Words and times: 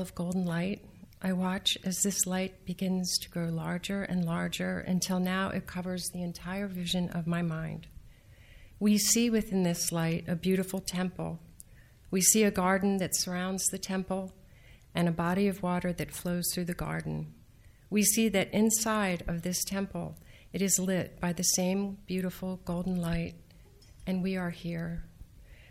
of 0.00 0.14
golden 0.14 0.44
light. 0.44 0.84
I 1.22 1.32
watch 1.32 1.76
as 1.84 2.00
this 2.00 2.26
light 2.26 2.64
begins 2.64 3.18
to 3.18 3.28
grow 3.28 3.48
larger 3.48 4.02
and 4.02 4.24
larger 4.24 4.78
until 4.80 5.20
now 5.20 5.50
it 5.50 5.66
covers 5.66 6.08
the 6.08 6.22
entire 6.22 6.66
vision 6.66 7.10
of 7.10 7.26
my 7.26 7.42
mind. 7.42 7.86
We 8.78 8.96
see 8.96 9.28
within 9.28 9.62
this 9.62 9.92
light 9.92 10.24
a 10.26 10.34
beautiful 10.34 10.80
temple. 10.80 11.38
We 12.10 12.22
see 12.22 12.44
a 12.44 12.50
garden 12.50 12.96
that 12.96 13.14
surrounds 13.14 13.66
the 13.66 13.78
temple 13.78 14.32
and 14.94 15.06
a 15.08 15.12
body 15.12 15.46
of 15.46 15.62
water 15.62 15.92
that 15.92 16.10
flows 16.10 16.46
through 16.52 16.64
the 16.64 16.74
garden. 16.74 17.34
We 17.90 18.02
see 18.02 18.28
that 18.30 18.52
inside 18.54 19.22
of 19.26 19.42
this 19.42 19.62
temple 19.64 20.16
it 20.52 20.62
is 20.62 20.78
lit 20.78 21.20
by 21.20 21.32
the 21.32 21.42
same 21.42 21.98
beautiful 22.06 22.60
golden 22.64 23.00
light, 23.00 23.34
and 24.06 24.22
we 24.22 24.36
are 24.36 24.50
here. 24.50 25.04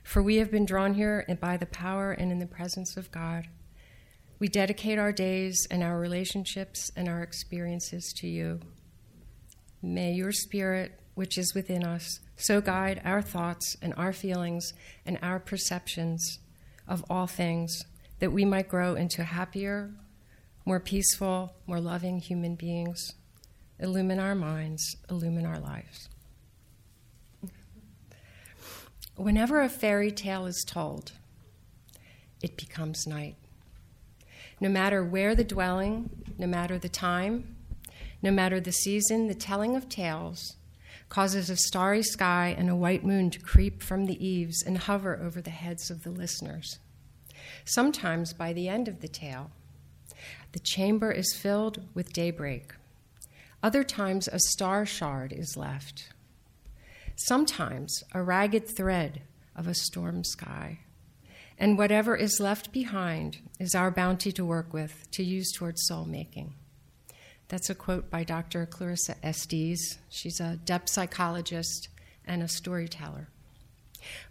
For 0.04 0.22
we 0.22 0.38
have 0.38 0.52
been 0.52 0.66
drawn 0.66 0.94
here 0.94 1.26
by 1.42 1.58
the 1.58 1.66
power 1.66 2.12
and 2.12 2.32
in 2.32 2.40
the 2.40 2.46
presence 2.46 2.96
of 2.96 3.12
God. 3.12 3.48
We 4.40 4.48
dedicate 4.48 4.98
our 4.98 5.12
days 5.12 5.68
and 5.70 5.84
our 5.84 6.00
relationships 6.00 6.90
and 6.96 7.10
our 7.10 7.22
experiences 7.22 8.14
to 8.18 8.28
you. 8.28 8.62
May 9.82 10.14
your 10.14 10.32
spirit, 10.32 10.98
which 11.14 11.38
is 11.38 11.54
within 11.54 11.84
us, 11.84 12.22
so 12.38 12.62
guide 12.62 13.02
our 13.04 13.22
thoughts 13.22 13.76
and 13.82 13.94
our 13.98 14.14
feelings 14.14 14.74
and 15.06 15.20
our 15.22 15.40
perceptions 15.40 16.40
of 16.88 17.04
all 17.10 17.28
things 17.28 17.84
that 18.20 18.32
we 18.32 18.46
might 18.46 18.70
grow 18.70 18.96
into 18.96 19.24
happier, 19.24 19.92
more 20.66 20.80
peaceful, 20.80 21.54
more 21.68 21.82
loving 21.82 22.20
human 22.20 22.56
beings. 22.56 23.14
Illumine 23.78 24.20
our 24.20 24.36
minds, 24.36 24.96
illumine 25.10 25.46
our 25.46 25.60
lives. 25.60 26.10
Whenever 29.16 29.62
a 29.62 29.70
fairy 29.70 30.12
tale 30.12 30.46
is 30.46 30.64
told, 30.66 31.12
it 32.42 32.56
becomes 32.56 33.06
night. 33.06 33.36
No 34.60 34.70
matter 34.70 35.04
where 35.04 35.36
the 35.36 35.44
dwelling, 35.44 36.10
no 36.38 36.48
matter 36.48 36.78
the 36.78 36.90
time, 36.90 37.56
no 38.22 38.32
matter 38.32 38.60
the 38.60 38.72
season, 38.72 39.28
the 39.28 39.36
telling 39.36 39.76
of 39.76 39.88
tales 39.88 40.56
causes 41.08 41.50
a 41.50 41.56
starry 41.56 42.04
sky 42.04 42.54
and 42.58 42.70
a 42.70 42.76
white 42.76 43.04
moon 43.04 43.30
to 43.32 43.40
creep 43.40 43.82
from 43.82 44.06
the 44.06 44.26
eaves 44.26 44.62
and 44.62 44.78
hover 44.78 45.20
over 45.22 45.42
the 45.42 45.50
heads 45.50 45.90
of 45.90 46.04
the 46.04 46.12
listeners. 46.12 46.80
Sometimes, 47.66 48.34
by 48.34 48.54
the 48.54 48.68
end 48.68 48.88
of 48.88 49.02
the 49.02 49.08
tale, 49.08 49.50
the 50.52 50.60
chamber 50.60 51.12
is 51.12 51.34
filled 51.34 51.82
with 51.94 52.14
daybreak. 52.14 52.74
Other 53.64 53.84
times, 53.84 54.28
a 54.28 54.40
star 54.40 54.86
shard 54.86 55.34
is 55.34 55.58
left. 55.58 56.10
Sometimes, 57.16 58.04
a 58.14 58.22
ragged 58.22 58.68
thread 58.68 59.22
of 59.56 59.68
a 59.68 59.74
storm 59.74 60.24
sky 60.24 60.80
and 61.60 61.78
whatever 61.78 62.16
is 62.16 62.40
left 62.40 62.72
behind 62.72 63.40
is 63.60 63.76
our 63.76 63.92
bounty 63.92 64.32
to 64.32 64.46
work 64.46 64.74
with, 64.74 65.12
to 65.12 65.24
use 65.24 65.52
towards 65.52 65.86
soul 65.86 66.06
making. 66.06 66.54
That's 67.50 67.70
a 67.70 67.76
quote 67.76 68.10
by 68.10 68.24
Dr. 68.24 68.66
Clarissa 68.66 69.16
Estes. 69.22 69.98
She's 70.08 70.40
a 70.40 70.56
depth 70.64 70.90
psychologist 70.90 71.90
and 72.26 72.42
a 72.42 72.48
storyteller. 72.48 73.28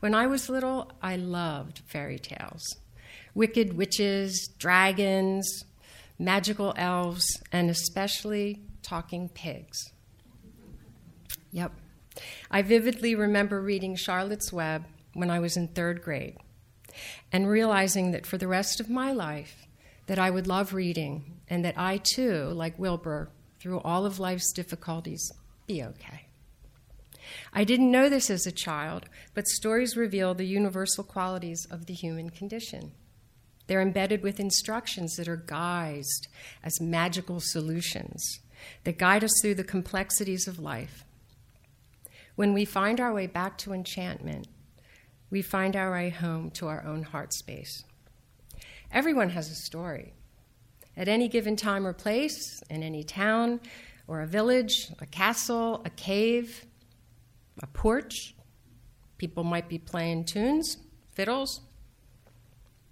When 0.00 0.14
I 0.14 0.26
was 0.26 0.48
little, 0.48 0.90
I 1.02 1.16
loved 1.16 1.82
fairy 1.86 2.18
tales 2.18 2.64
wicked 3.34 3.76
witches, 3.76 4.48
dragons, 4.58 5.64
magical 6.18 6.74
elves, 6.76 7.24
and 7.52 7.70
especially 7.70 8.60
talking 8.82 9.28
pigs. 9.28 9.92
Yep. 11.52 11.72
I 12.50 12.62
vividly 12.62 13.14
remember 13.14 13.60
reading 13.60 13.94
Charlotte's 13.94 14.52
Web 14.52 14.86
when 15.12 15.30
I 15.30 15.38
was 15.38 15.56
in 15.56 15.68
third 15.68 16.02
grade 16.02 16.36
and 17.32 17.48
realizing 17.48 18.10
that 18.12 18.26
for 18.26 18.38
the 18.38 18.48
rest 18.48 18.80
of 18.80 18.90
my 18.90 19.12
life 19.12 19.66
that 20.06 20.18
I 20.18 20.30
would 20.30 20.46
love 20.46 20.74
reading 20.74 21.40
and 21.48 21.64
that 21.64 21.78
I 21.78 21.98
too, 21.98 22.44
like 22.54 22.78
Wilbur, 22.78 23.30
through 23.60 23.80
all 23.80 24.06
of 24.06 24.18
life's 24.18 24.52
difficulties, 24.52 25.30
be 25.66 25.82
okay. 25.82 26.26
I 27.52 27.64
didn't 27.64 27.90
know 27.90 28.08
this 28.08 28.30
as 28.30 28.46
a 28.46 28.52
child, 28.52 29.06
but 29.34 29.46
stories 29.46 29.96
reveal 29.96 30.34
the 30.34 30.46
universal 30.46 31.04
qualities 31.04 31.66
of 31.70 31.86
the 31.86 31.94
human 31.94 32.30
condition. 32.30 32.92
They're 33.66 33.82
embedded 33.82 34.22
with 34.22 34.40
instructions 34.40 35.16
that 35.16 35.28
are 35.28 35.36
guised 35.36 36.28
as 36.64 36.80
magical 36.80 37.40
solutions 37.40 38.40
that 38.84 38.98
guide 38.98 39.22
us 39.22 39.32
through 39.40 39.56
the 39.56 39.64
complexities 39.64 40.48
of 40.48 40.58
life. 40.58 41.04
When 42.34 42.54
we 42.54 42.64
find 42.64 43.00
our 43.00 43.12
way 43.12 43.26
back 43.26 43.58
to 43.58 43.72
enchantment, 43.72 44.48
we 45.30 45.42
find 45.42 45.76
our 45.76 45.92
way 45.92 46.10
home 46.10 46.50
to 46.52 46.68
our 46.68 46.84
own 46.84 47.02
heart 47.02 47.32
space. 47.32 47.84
Everyone 48.90 49.30
has 49.30 49.50
a 49.50 49.54
story. 49.54 50.14
At 50.96 51.08
any 51.08 51.28
given 51.28 51.56
time 51.56 51.86
or 51.86 51.92
place, 51.92 52.62
in 52.70 52.82
any 52.82 53.04
town 53.04 53.60
or 54.06 54.20
a 54.20 54.26
village, 54.26 54.90
a 55.00 55.06
castle, 55.06 55.82
a 55.84 55.90
cave, 55.90 56.64
a 57.62 57.66
porch, 57.66 58.34
people 59.18 59.44
might 59.44 59.68
be 59.68 59.78
playing 59.78 60.24
tunes, 60.24 60.78
fiddles, 61.12 61.60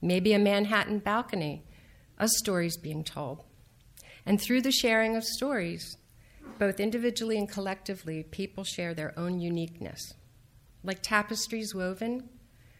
maybe 0.02 0.32
a 0.32 0.38
Manhattan 0.38 0.98
balcony, 0.98 1.64
a 2.18 2.28
story's 2.28 2.76
being 2.76 3.02
told. 3.02 3.44
And 4.26 4.40
through 4.40 4.62
the 4.62 4.72
sharing 4.72 5.16
of 5.16 5.24
stories, 5.24 5.96
both 6.58 6.80
individually 6.80 7.38
and 7.38 7.48
collectively, 7.48 8.22
people 8.24 8.64
share 8.64 8.94
their 8.94 9.18
own 9.18 9.40
uniqueness 9.40 10.14
like 10.86 11.02
tapestries 11.02 11.74
woven 11.74 12.28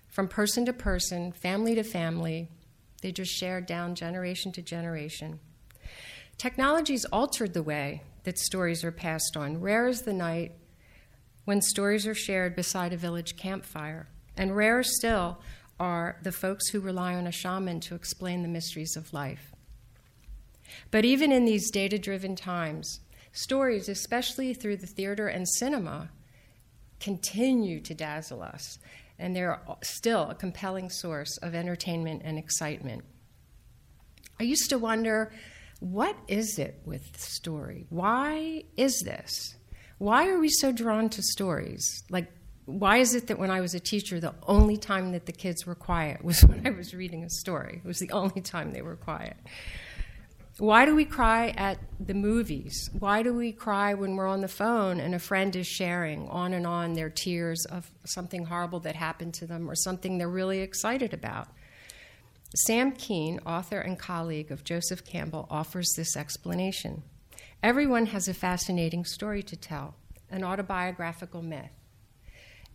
from 0.09 0.29
person 0.29 0.65
to 0.65 0.73
person, 0.73 1.33
family 1.33 1.75
to 1.75 1.83
family. 1.83 2.49
They 3.03 3.13
just 3.13 3.33
shared 3.33 3.67
down 3.67 3.95
generation 3.95 4.53
to 4.53 4.63
generation. 4.63 5.41
Technology's 6.39 7.05
altered 7.07 7.53
the 7.53 7.63
way 7.63 8.03
that 8.25 8.39
stories 8.39 8.85
are 8.85 8.93
passed 8.93 9.37
on. 9.37 9.61
Rare 9.61 9.89
is 9.89 10.03
the 10.03 10.13
night 10.13 10.53
when 11.45 11.61
stories 11.61 12.07
are 12.07 12.15
shared 12.15 12.57
beside 12.57 12.93
a 12.93 12.97
village 12.97 13.37
campfire. 13.37 14.09
And 14.37 14.57
rarer 14.57 14.83
still 14.83 15.39
are 15.79 16.19
the 16.23 16.33
folks 16.33 16.69
who 16.69 16.81
rely 16.81 17.15
on 17.15 17.27
a 17.27 17.33
shaman 17.33 17.81
to 17.81 17.95
explain 17.95 18.43
the 18.43 18.49
mysteries 18.49 18.97
of 18.97 19.13
life. 19.13 19.53
But 20.91 21.05
even 21.05 21.33
in 21.33 21.45
these 21.45 21.71
data 21.71 21.99
driven 21.99 22.37
times, 22.37 23.01
stories, 23.33 23.89
especially 23.89 24.55
through 24.55 24.79
the 24.79 24.87
theater 24.87 25.29
and 25.29 25.49
cinema, 25.49 26.11
continue 27.01 27.81
to 27.81 27.95
dazzle 27.95 28.43
us, 28.43 28.79
and 29.19 29.35
they're 29.35 29.61
still 29.83 30.31
a 30.31 30.35
compelling 30.35 30.91
source 30.91 31.37
of 31.39 31.55
entertainment 31.55 32.23
and 32.25 32.39
excitement. 32.39 33.05
I 34.39 34.45
used 34.45 34.71
to 34.71 34.79
wonder 34.79 35.33
what 35.81 36.17
is 36.29 36.59
it 36.59 36.81
with 36.85 37.19
story? 37.19 37.87
Why 37.91 38.65
is 38.77 39.03
this? 39.05 39.57
Why 39.99 40.29
are 40.29 40.39
we 40.39 40.49
so 40.49 40.73
drawn 40.73 41.09
to 41.11 41.23
stories? 41.23 42.05
Like, 42.11 42.31
why 42.67 42.99
is 42.99 43.15
it 43.15 43.29
that 43.29 43.39
when 43.39 43.51
I 43.51 43.61
was 43.61 43.75
a 43.75 43.81
teacher, 43.81 44.19
the 44.19 44.35
only 44.47 44.77
time 44.77 45.13
that 45.13 45.27
the 45.27 45.33
kids 45.33 45.65
were 45.65 45.75
quiet 45.75 46.25
was 46.25 46.41
when 46.45 46.67
I 46.67 46.71
was 46.71 46.95
reading 46.95 47.25
a 47.25 47.31
story? 47.31 47.81
It 47.85 47.87
was 47.87 47.99
the 47.99 48.11
only 48.11 48.41
time 48.41 48.73
they 48.73 48.83
were 48.83 48.97
quiet. 48.97 49.37
Why 50.59 50.87
do 50.87 50.97
we 50.97 51.05
cry 51.05 51.49
at 51.49 51.79
the 52.01 52.15
movies? 52.15 52.89
Why 52.99 53.23
do 53.23 53.35
we 53.35 53.53
cry 53.53 53.93
when 53.93 54.17
we're 54.17 54.27
on 54.27 54.41
the 54.41 54.49
phone 54.49 55.01
and 55.01 55.15
a 55.15 55.19
friend 55.19 55.55
is 55.55 55.67
sharing 55.67 56.27
on 56.31 56.55
and 56.55 56.67
on 56.67 56.95
their 56.95 57.11
tears 57.11 57.67
of 57.67 57.91
something 58.07 58.47
horrible 58.47 58.81
that 58.81 58.97
happened 58.97 59.35
to 59.35 59.47
them 59.47 59.69
or 59.69 59.75
something 59.75 60.17
they're 60.17 60.31
really 60.31 60.61
excited 60.61 61.13
about? 61.13 61.49
Sam 62.55 62.93
Keen, 62.93 63.39
author 63.45 63.81
and 63.81 63.99
colleague 63.99 64.51
of 64.51 64.65
Joseph 64.65 65.05
Campbell, 65.05 65.47
offers 65.51 65.93
this 65.95 66.17
explanation. 66.17 67.03
Everyone 67.63 68.07
has 68.07 68.27
a 68.27 68.33
fascinating 68.33 69.05
story 69.05 69.43
to 69.43 69.57
tell, 69.57 69.95
an 70.31 70.43
autobiographical 70.43 71.43
myth. 71.43 71.71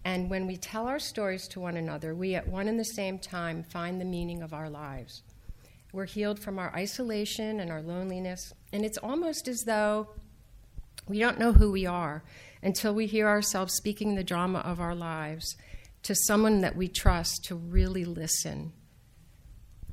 And 0.06 0.30
when 0.30 0.46
we 0.46 0.56
tell 0.56 0.86
our 0.86 1.00
stories 1.00 1.48
to 1.48 1.60
one 1.60 1.78
another, 1.78 2.14
we 2.14 2.36
at 2.36 2.48
one 2.48 2.68
and 2.68 2.80
the 2.80 2.86
same 2.86 3.18
time 3.18 3.64
find 3.64 4.00
the 4.00 4.06
meaning 4.06 4.44
of 4.44 4.54
our 4.54 4.70
lives. 4.70 5.24
We're 5.94 6.06
healed 6.06 6.40
from 6.40 6.58
our 6.58 6.74
isolation 6.74 7.60
and 7.60 7.70
our 7.70 7.82
loneliness. 7.82 8.54
And 8.72 8.86
it's 8.86 8.98
almost 8.98 9.48
as 9.48 9.64
though 9.66 10.10
we 11.08 11.20
don't 11.20 11.40
know 11.40 11.54
who 11.54 11.72
we 11.72 11.86
are 11.86 12.24
until 12.62 12.94
we 12.94 13.08
hear 13.08 13.28
ourselves 13.28 13.74
speaking 13.74 14.16
the 14.16 14.24
drama 14.24 14.60
of 14.60 14.80
our 14.80 14.96
lives 14.96 15.56
to 16.04 16.16
someone 16.16 16.62
that 16.62 16.76
we 16.76 16.88
trust 16.88 17.44
to 17.46 17.56
really 17.56 18.06
listen 18.06 18.72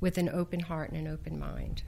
with 0.01 0.19
an 0.19 0.29
open 0.29 0.61
heart 0.61 0.91
and 0.91 1.07
an 1.07 1.13
open 1.13 1.39
mind. 1.39 1.83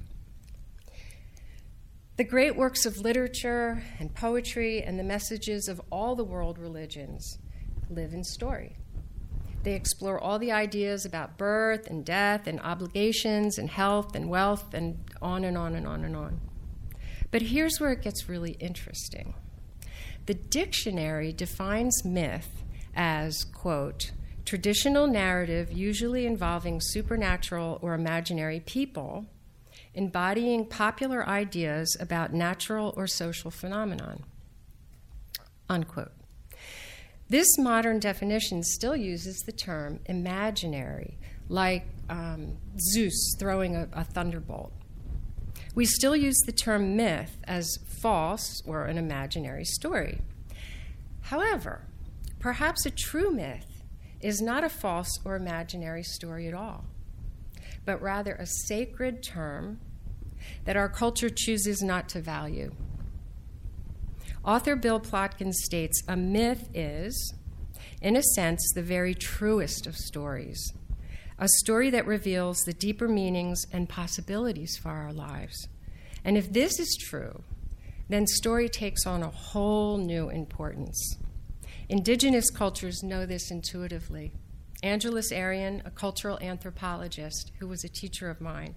The 2.16 2.24
great 2.24 2.56
works 2.56 2.84
of 2.84 2.98
literature 2.98 3.82
and 3.98 4.14
poetry 4.14 4.82
and 4.82 4.98
the 4.98 5.04
messages 5.04 5.68
of 5.68 5.80
all 5.90 6.16
the 6.16 6.24
world 6.24 6.58
religions 6.58 7.38
live 7.88 8.12
in 8.12 8.24
story. 8.24 8.76
They 9.62 9.74
explore 9.74 10.18
all 10.18 10.38
the 10.38 10.52
ideas 10.52 11.04
about 11.04 11.36
birth 11.36 11.86
and 11.86 12.04
death 12.04 12.46
and 12.46 12.60
obligations 12.60 13.58
and 13.58 13.68
health 13.68 14.14
and 14.14 14.28
wealth 14.28 14.72
and 14.72 14.98
on 15.20 15.44
and 15.44 15.56
on 15.56 15.74
and 15.74 15.86
on 15.86 16.04
and 16.04 16.16
on. 16.16 16.40
But 17.30 17.42
here's 17.42 17.78
where 17.78 17.92
it 17.92 18.02
gets 18.02 18.28
really 18.28 18.52
interesting. 18.52 19.34
The 20.26 20.34
dictionary 20.34 21.32
defines 21.32 22.04
myth 22.04 22.62
as, 22.94 23.44
quote, 23.44 24.12
traditional 24.44 25.06
narrative 25.06 25.70
usually 25.72 26.26
involving 26.26 26.80
supernatural 26.80 27.78
or 27.82 27.94
imaginary 27.94 28.60
people 28.60 29.26
embodying 29.94 30.66
popular 30.66 31.26
ideas 31.28 31.96
about 32.00 32.32
natural 32.32 32.94
or 32.96 33.06
social 33.06 33.50
phenomenon. 33.50 34.24
Unquote. 35.68 36.12
This 37.30 37.46
modern 37.58 38.00
definition 38.00 38.64
still 38.64 38.96
uses 38.96 39.36
the 39.46 39.52
term 39.52 40.00
imaginary, 40.06 41.16
like 41.48 41.86
um, 42.08 42.56
Zeus 42.92 43.36
throwing 43.38 43.76
a, 43.76 43.86
a 43.92 44.02
thunderbolt. 44.02 44.72
We 45.76 45.86
still 45.86 46.16
use 46.16 46.36
the 46.44 46.52
term 46.52 46.96
myth 46.96 47.38
as 47.44 47.78
false 48.02 48.60
or 48.66 48.86
an 48.86 48.98
imaginary 48.98 49.64
story. 49.64 50.22
However, 51.20 51.86
perhaps 52.40 52.84
a 52.84 52.90
true 52.90 53.30
myth 53.30 53.84
is 54.20 54.40
not 54.40 54.64
a 54.64 54.68
false 54.68 55.20
or 55.24 55.36
imaginary 55.36 56.02
story 56.02 56.48
at 56.48 56.54
all, 56.54 56.84
but 57.84 58.02
rather 58.02 58.34
a 58.34 58.46
sacred 58.66 59.22
term 59.22 59.78
that 60.64 60.76
our 60.76 60.88
culture 60.88 61.30
chooses 61.30 61.80
not 61.80 62.08
to 62.08 62.20
value. 62.20 62.72
Author 64.44 64.74
Bill 64.74 64.98
Plotkin 64.98 65.52
states 65.52 66.02
a 66.08 66.16
myth 66.16 66.70
is, 66.72 67.34
in 68.00 68.16
a 68.16 68.22
sense, 68.22 68.72
the 68.74 68.82
very 68.82 69.14
truest 69.14 69.86
of 69.86 69.94
stories, 69.94 70.72
a 71.38 71.46
story 71.58 71.90
that 71.90 72.06
reveals 72.06 72.58
the 72.60 72.72
deeper 72.72 73.06
meanings 73.06 73.66
and 73.70 73.86
possibilities 73.86 74.78
for 74.78 74.88
our 74.88 75.12
lives. 75.12 75.68
And 76.24 76.38
if 76.38 76.50
this 76.50 76.80
is 76.80 76.98
true, 76.98 77.42
then 78.08 78.26
story 78.26 78.70
takes 78.70 79.06
on 79.06 79.22
a 79.22 79.28
whole 79.28 79.98
new 79.98 80.30
importance. 80.30 81.18
Indigenous 81.90 82.48
cultures 82.50 83.02
know 83.02 83.26
this 83.26 83.50
intuitively. 83.50 84.32
Angeles 84.82 85.32
Arrien, 85.32 85.84
a 85.84 85.90
cultural 85.90 86.38
anthropologist 86.40 87.52
who 87.58 87.68
was 87.68 87.84
a 87.84 87.90
teacher 87.90 88.30
of 88.30 88.40
mine, 88.40 88.74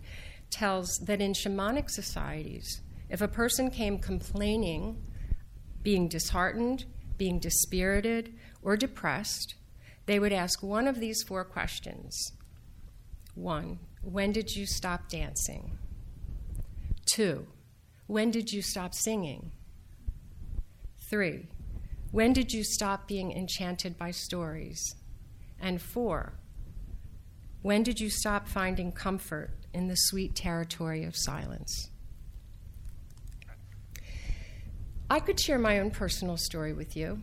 tells 0.49 0.89
that 1.05 1.21
in 1.21 1.31
shamanic 1.31 1.89
societies, 1.89 2.81
if 3.09 3.21
a 3.21 3.29
person 3.29 3.71
came 3.71 3.97
complaining 3.97 5.01
being 5.83 6.07
disheartened, 6.07 6.85
being 7.17 7.39
dispirited, 7.39 8.33
or 8.61 8.75
depressed, 8.77 9.55
they 10.05 10.19
would 10.19 10.33
ask 10.33 10.63
one 10.63 10.87
of 10.87 10.99
these 10.99 11.23
four 11.23 11.43
questions. 11.43 12.31
One, 13.35 13.79
when 14.01 14.31
did 14.31 14.51
you 14.51 14.65
stop 14.65 15.09
dancing? 15.09 15.77
Two, 17.05 17.47
when 18.07 18.31
did 18.31 18.51
you 18.51 18.61
stop 18.61 18.93
singing? 18.93 19.51
Three, 21.09 21.47
when 22.11 22.33
did 22.33 22.51
you 22.53 22.63
stop 22.63 23.07
being 23.07 23.31
enchanted 23.31 23.97
by 23.97 24.11
stories? 24.11 24.95
And 25.59 25.81
four, 25.81 26.33
when 27.61 27.83
did 27.83 27.99
you 27.99 28.09
stop 28.09 28.47
finding 28.47 28.91
comfort 28.91 29.51
in 29.73 29.87
the 29.87 29.95
sweet 29.95 30.35
territory 30.35 31.05
of 31.05 31.15
silence? 31.15 31.89
I 35.09 35.19
could 35.19 35.39
share 35.39 35.59
my 35.59 35.79
own 35.79 35.91
personal 35.91 36.37
story 36.37 36.73
with 36.73 36.95
you. 36.95 37.21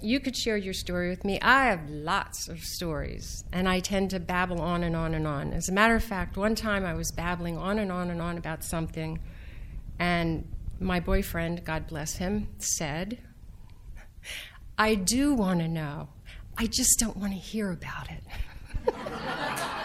You 0.00 0.18
could 0.18 0.36
share 0.36 0.56
your 0.56 0.74
story 0.74 1.10
with 1.10 1.24
me. 1.24 1.38
I 1.40 1.66
have 1.66 1.88
lots 1.88 2.48
of 2.48 2.58
stories, 2.60 3.44
and 3.52 3.68
I 3.68 3.78
tend 3.78 4.10
to 4.10 4.18
babble 4.18 4.60
on 4.60 4.82
and 4.82 4.96
on 4.96 5.14
and 5.14 5.26
on. 5.26 5.52
As 5.52 5.68
a 5.68 5.72
matter 5.72 5.94
of 5.94 6.02
fact, 6.02 6.36
one 6.36 6.56
time 6.56 6.84
I 6.84 6.94
was 6.94 7.12
babbling 7.12 7.56
on 7.56 7.78
and 7.78 7.92
on 7.92 8.10
and 8.10 8.20
on 8.20 8.36
about 8.36 8.64
something, 8.64 9.20
and 10.00 10.48
my 10.80 10.98
boyfriend, 10.98 11.64
God 11.64 11.86
bless 11.86 12.16
him, 12.16 12.48
said, 12.58 13.18
I 14.76 14.96
do 14.96 15.34
want 15.34 15.60
to 15.60 15.68
know. 15.68 16.08
I 16.58 16.66
just 16.66 16.98
don't 16.98 17.16
want 17.16 17.32
to 17.32 17.38
hear 17.38 17.70
about 17.70 18.08
it. 18.10 18.24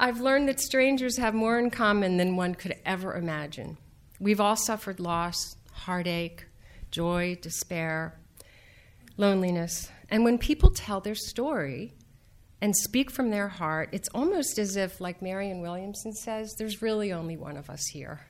I've 0.00 0.20
learned 0.20 0.48
that 0.48 0.60
strangers 0.60 1.16
have 1.16 1.34
more 1.34 1.58
in 1.58 1.70
common 1.70 2.18
than 2.18 2.36
one 2.36 2.54
could 2.54 2.76
ever 2.86 3.16
imagine. 3.16 3.78
We've 4.20 4.40
all 4.40 4.54
suffered 4.54 5.00
loss, 5.00 5.56
heartache, 5.72 6.46
joy, 6.92 7.36
despair, 7.42 8.16
loneliness. 9.16 9.90
And 10.08 10.22
when 10.22 10.38
people 10.38 10.70
tell 10.70 11.00
their 11.00 11.16
story 11.16 11.94
and 12.60 12.76
speak 12.76 13.10
from 13.10 13.30
their 13.30 13.48
heart, 13.48 13.88
it's 13.90 14.08
almost 14.14 14.56
as 14.60 14.76
if, 14.76 15.00
like 15.00 15.20
Marianne 15.20 15.62
Williamson 15.62 16.12
says, 16.12 16.54
there's 16.54 16.80
really 16.80 17.12
only 17.12 17.36
one 17.36 17.56
of 17.56 17.68
us 17.68 17.86
here. 17.86 18.20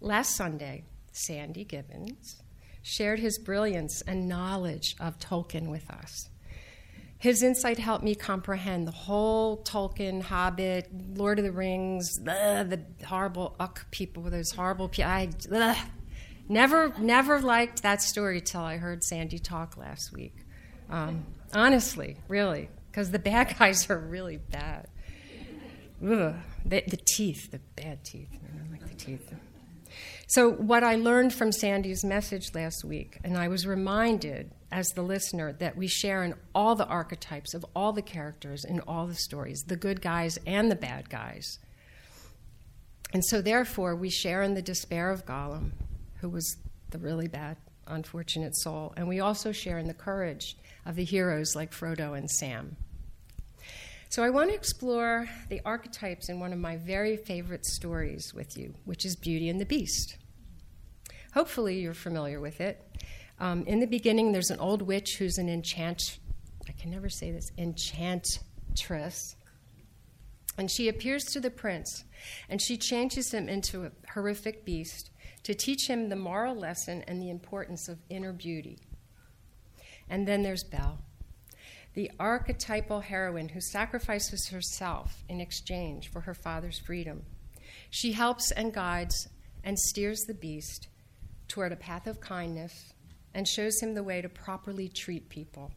Last 0.00 0.34
Sunday, 0.34 0.82
Sandy 1.12 1.64
Gibbons 1.64 2.42
shared 2.82 3.20
his 3.20 3.38
brilliance 3.38 4.02
and 4.02 4.28
knowledge 4.28 4.96
of 4.98 5.20
Tolkien 5.20 5.70
with 5.70 5.88
us. 5.90 6.29
His 7.20 7.42
insight 7.42 7.78
helped 7.78 8.02
me 8.02 8.14
comprehend 8.14 8.88
the 8.88 8.92
whole 8.92 9.58
Tolkien, 9.58 10.22
Hobbit, 10.22 10.88
Lord 11.14 11.38
of 11.38 11.44
the 11.44 11.52
Rings, 11.52 12.14
the 12.14 12.80
horrible 13.04 13.54
Uck 13.60 13.90
people, 13.90 14.22
those 14.22 14.52
horrible 14.52 14.88
people. 14.88 15.10
I 15.10 15.28
never, 16.48 16.94
never 16.98 17.38
liked 17.38 17.82
that 17.82 18.00
story 18.00 18.40
till 18.40 18.62
I 18.62 18.78
heard 18.78 19.04
Sandy 19.04 19.38
talk 19.38 19.76
last 19.76 20.14
week. 20.14 20.34
Um, 20.88 21.26
honestly, 21.52 22.16
really, 22.26 22.70
because 22.90 23.10
the 23.10 23.18
bad 23.18 23.54
guys 23.58 23.90
are 23.90 23.98
really 23.98 24.38
bad. 24.38 24.88
Ugh, 26.02 26.34
the, 26.64 26.82
the 26.88 26.96
teeth, 26.96 27.50
the 27.50 27.60
bad 27.76 28.02
teeth. 28.02 28.30
I 28.32 28.56
don't 28.56 28.72
like 28.72 28.88
the 28.88 28.96
teeth. 28.96 29.30
So, 30.26 30.50
what 30.50 30.82
I 30.82 30.94
learned 30.94 31.34
from 31.34 31.52
Sandy's 31.52 32.02
message 32.02 32.54
last 32.54 32.82
week, 32.82 33.18
and 33.22 33.36
I 33.36 33.48
was 33.48 33.66
reminded 33.66 34.52
as 34.72 34.86
the 34.88 35.02
listener 35.02 35.52
that 35.54 35.76
we 35.76 35.88
share 35.88 36.22
in 36.22 36.34
all 36.54 36.74
the 36.74 36.86
archetypes 36.86 37.54
of 37.54 37.64
all 37.74 37.92
the 37.92 38.02
characters 38.02 38.64
in 38.64 38.80
all 38.80 39.06
the 39.06 39.14
stories, 39.14 39.62
the 39.66 39.76
good 39.76 40.00
guys 40.00 40.38
and 40.46 40.70
the 40.70 40.76
bad 40.76 41.10
guys. 41.10 41.58
And 43.12 43.24
so, 43.24 43.42
therefore, 43.42 43.96
we 43.96 44.08
share 44.08 44.42
in 44.42 44.54
the 44.54 44.62
despair 44.62 45.10
of 45.10 45.26
Gollum, 45.26 45.72
who 46.20 46.28
was 46.28 46.56
the 46.90 46.98
really 46.98 47.26
bad, 47.26 47.56
unfortunate 47.88 48.56
soul, 48.56 48.92
and 48.96 49.08
we 49.08 49.18
also 49.18 49.50
share 49.50 49.78
in 49.78 49.88
the 49.88 49.94
courage 49.94 50.56
of 50.86 50.94
the 50.94 51.04
heroes 51.04 51.56
like 51.56 51.72
Frodo 51.72 52.16
and 52.16 52.30
Sam. 52.30 52.76
So, 54.10 54.22
I 54.22 54.30
want 54.30 54.50
to 54.50 54.54
explore 54.54 55.28
the 55.48 55.60
archetypes 55.64 56.28
in 56.28 56.38
one 56.38 56.52
of 56.52 56.60
my 56.60 56.76
very 56.76 57.16
favorite 57.16 57.66
stories 57.66 58.32
with 58.32 58.56
you, 58.56 58.74
which 58.84 59.04
is 59.04 59.16
Beauty 59.16 59.48
and 59.48 59.60
the 59.60 59.66
Beast. 59.66 60.16
Hopefully, 61.34 61.80
you're 61.80 61.94
familiar 61.94 62.40
with 62.40 62.60
it. 62.60 62.84
Um, 63.40 63.64
in 63.64 63.80
the 63.80 63.86
beginning, 63.86 64.32
there's 64.32 64.50
an 64.50 64.60
old 64.60 64.82
witch 64.82 65.16
who's 65.18 65.38
an 65.38 65.48
enchant. 65.48 66.18
I 66.68 66.72
can 66.72 66.90
never 66.90 67.08
say 67.08 67.32
this 67.32 67.50
enchantress. 67.56 69.34
And 70.58 70.70
she 70.70 70.88
appears 70.88 71.24
to 71.26 71.40
the 71.40 71.50
prince, 71.50 72.04
and 72.50 72.60
she 72.60 72.76
changes 72.76 73.32
him 73.32 73.48
into 73.48 73.86
a 73.86 73.92
horrific 74.12 74.66
beast 74.66 75.10
to 75.44 75.54
teach 75.54 75.88
him 75.88 76.10
the 76.10 76.16
moral 76.16 76.54
lesson 76.54 77.02
and 77.08 77.22
the 77.22 77.30
importance 77.30 77.88
of 77.88 77.98
inner 78.10 78.34
beauty. 78.34 78.78
And 80.10 80.28
then 80.28 80.42
there's 80.42 80.64
Belle, 80.64 80.98
the 81.94 82.10
archetypal 82.20 83.00
heroine 83.00 83.48
who 83.48 83.60
sacrifices 83.60 84.48
herself 84.48 85.24
in 85.30 85.40
exchange 85.40 86.10
for 86.10 86.20
her 86.22 86.34
father's 86.34 86.78
freedom. 86.78 87.22
She 87.88 88.12
helps 88.12 88.52
and 88.52 88.74
guides 88.74 89.28
and 89.64 89.78
steers 89.78 90.20
the 90.26 90.34
beast 90.34 90.88
toward 91.48 91.72
a 91.72 91.76
path 91.76 92.06
of 92.06 92.20
kindness 92.20 92.92
and 93.34 93.46
shows 93.46 93.80
him 93.80 93.94
the 93.94 94.02
way 94.02 94.20
to 94.20 94.28
properly 94.28 94.88
treat 94.88 95.28
people. 95.28 95.72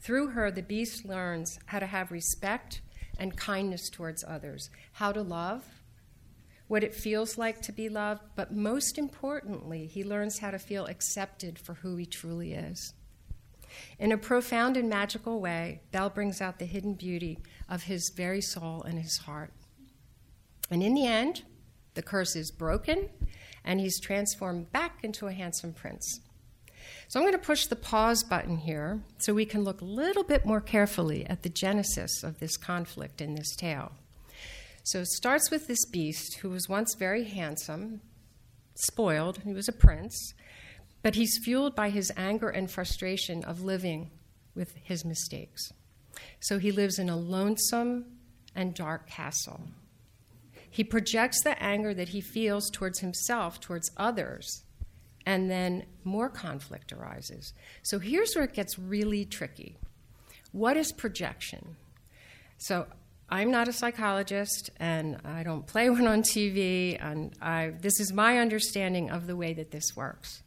Through 0.00 0.28
her, 0.28 0.50
the 0.50 0.62
beast 0.62 1.04
learns 1.04 1.58
how 1.66 1.78
to 1.78 1.86
have 1.86 2.10
respect 2.10 2.80
and 3.18 3.36
kindness 3.36 3.90
towards 3.90 4.24
others, 4.26 4.70
how 4.92 5.12
to 5.12 5.22
love, 5.22 5.64
what 6.68 6.84
it 6.84 6.94
feels 6.94 7.36
like 7.36 7.60
to 7.62 7.72
be 7.72 7.88
loved, 7.88 8.22
but 8.36 8.54
most 8.54 8.96
importantly, 8.96 9.86
he 9.86 10.04
learns 10.04 10.38
how 10.38 10.50
to 10.52 10.58
feel 10.58 10.86
accepted 10.86 11.58
for 11.58 11.74
who 11.74 11.96
he 11.96 12.06
truly 12.06 12.54
is. 12.54 12.94
In 13.98 14.12
a 14.12 14.16
profound 14.16 14.76
and 14.76 14.88
magical 14.88 15.40
way, 15.40 15.82
Belle 15.92 16.10
brings 16.10 16.40
out 16.40 16.58
the 16.58 16.64
hidden 16.64 16.94
beauty 16.94 17.38
of 17.68 17.84
his 17.84 18.10
very 18.10 18.40
soul 18.40 18.82
and 18.82 18.98
his 18.98 19.18
heart. 19.18 19.52
And 20.70 20.82
in 20.82 20.94
the 20.94 21.06
end, 21.06 21.42
the 21.94 22.02
curse 22.02 22.36
is 22.36 22.50
broken 22.50 23.08
and 23.64 23.80
he's 23.80 24.00
transformed 24.00 24.72
back 24.72 24.98
into 25.02 25.26
a 25.26 25.32
handsome 25.32 25.72
prince. 25.72 26.20
So 27.08 27.18
I'm 27.18 27.24
going 27.24 27.38
to 27.38 27.44
push 27.44 27.66
the 27.66 27.76
pause 27.76 28.22
button 28.22 28.56
here 28.56 29.00
so 29.18 29.34
we 29.34 29.44
can 29.44 29.64
look 29.64 29.80
a 29.80 29.84
little 29.84 30.24
bit 30.24 30.46
more 30.46 30.60
carefully 30.60 31.26
at 31.26 31.42
the 31.42 31.48
genesis 31.48 32.22
of 32.22 32.38
this 32.38 32.56
conflict 32.56 33.20
in 33.20 33.34
this 33.34 33.54
tale. 33.56 33.92
So 34.84 35.00
it 35.00 35.08
starts 35.08 35.50
with 35.50 35.66
this 35.66 35.84
beast 35.86 36.38
who 36.40 36.50
was 36.50 36.68
once 36.68 36.94
very 36.94 37.24
handsome, 37.24 38.00
spoiled, 38.74 39.40
he 39.44 39.52
was 39.52 39.68
a 39.68 39.72
prince, 39.72 40.34
but 41.02 41.14
he's 41.14 41.38
fueled 41.44 41.74
by 41.74 41.90
his 41.90 42.12
anger 42.16 42.48
and 42.48 42.70
frustration 42.70 43.44
of 43.44 43.60
living 43.62 44.10
with 44.54 44.74
his 44.82 45.04
mistakes. 45.04 45.72
So 46.40 46.58
he 46.58 46.72
lives 46.72 46.98
in 46.98 47.08
a 47.08 47.16
lonesome 47.16 48.04
and 48.54 48.74
dark 48.74 49.08
castle. 49.08 49.60
He 50.70 50.84
projects 50.84 51.42
the 51.42 51.60
anger 51.60 51.92
that 51.94 52.10
he 52.10 52.20
feels 52.20 52.70
towards 52.70 53.00
himself, 53.00 53.60
towards 53.60 53.90
others, 53.96 54.62
and 55.26 55.50
then 55.50 55.84
more 56.04 56.28
conflict 56.28 56.92
arises. 56.92 57.52
So 57.82 57.98
here's 57.98 58.34
where 58.34 58.44
it 58.44 58.54
gets 58.54 58.78
really 58.78 59.24
tricky. 59.24 59.76
What 60.52 60.76
is 60.76 60.92
projection? 60.92 61.76
So 62.58 62.86
I'm 63.28 63.50
not 63.50 63.68
a 63.68 63.72
psychologist, 63.72 64.70
and 64.78 65.18
I 65.24 65.42
don't 65.42 65.66
play 65.66 65.90
one 65.90 66.06
on 66.06 66.22
TV, 66.22 66.96
and 67.00 67.32
I, 67.40 67.72
this 67.80 67.98
is 68.00 68.12
my 68.12 68.38
understanding 68.38 69.10
of 69.10 69.26
the 69.26 69.36
way 69.36 69.52
that 69.54 69.72
this 69.72 69.96
works. 69.96 70.42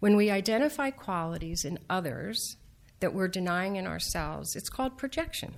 When 0.00 0.16
we 0.16 0.30
identify 0.30 0.90
qualities 0.90 1.64
in 1.64 1.78
others 1.90 2.56
that 3.00 3.14
we're 3.14 3.28
denying 3.28 3.76
in 3.76 3.86
ourselves, 3.86 4.54
it's 4.54 4.68
called 4.68 4.96
projection. 4.96 5.54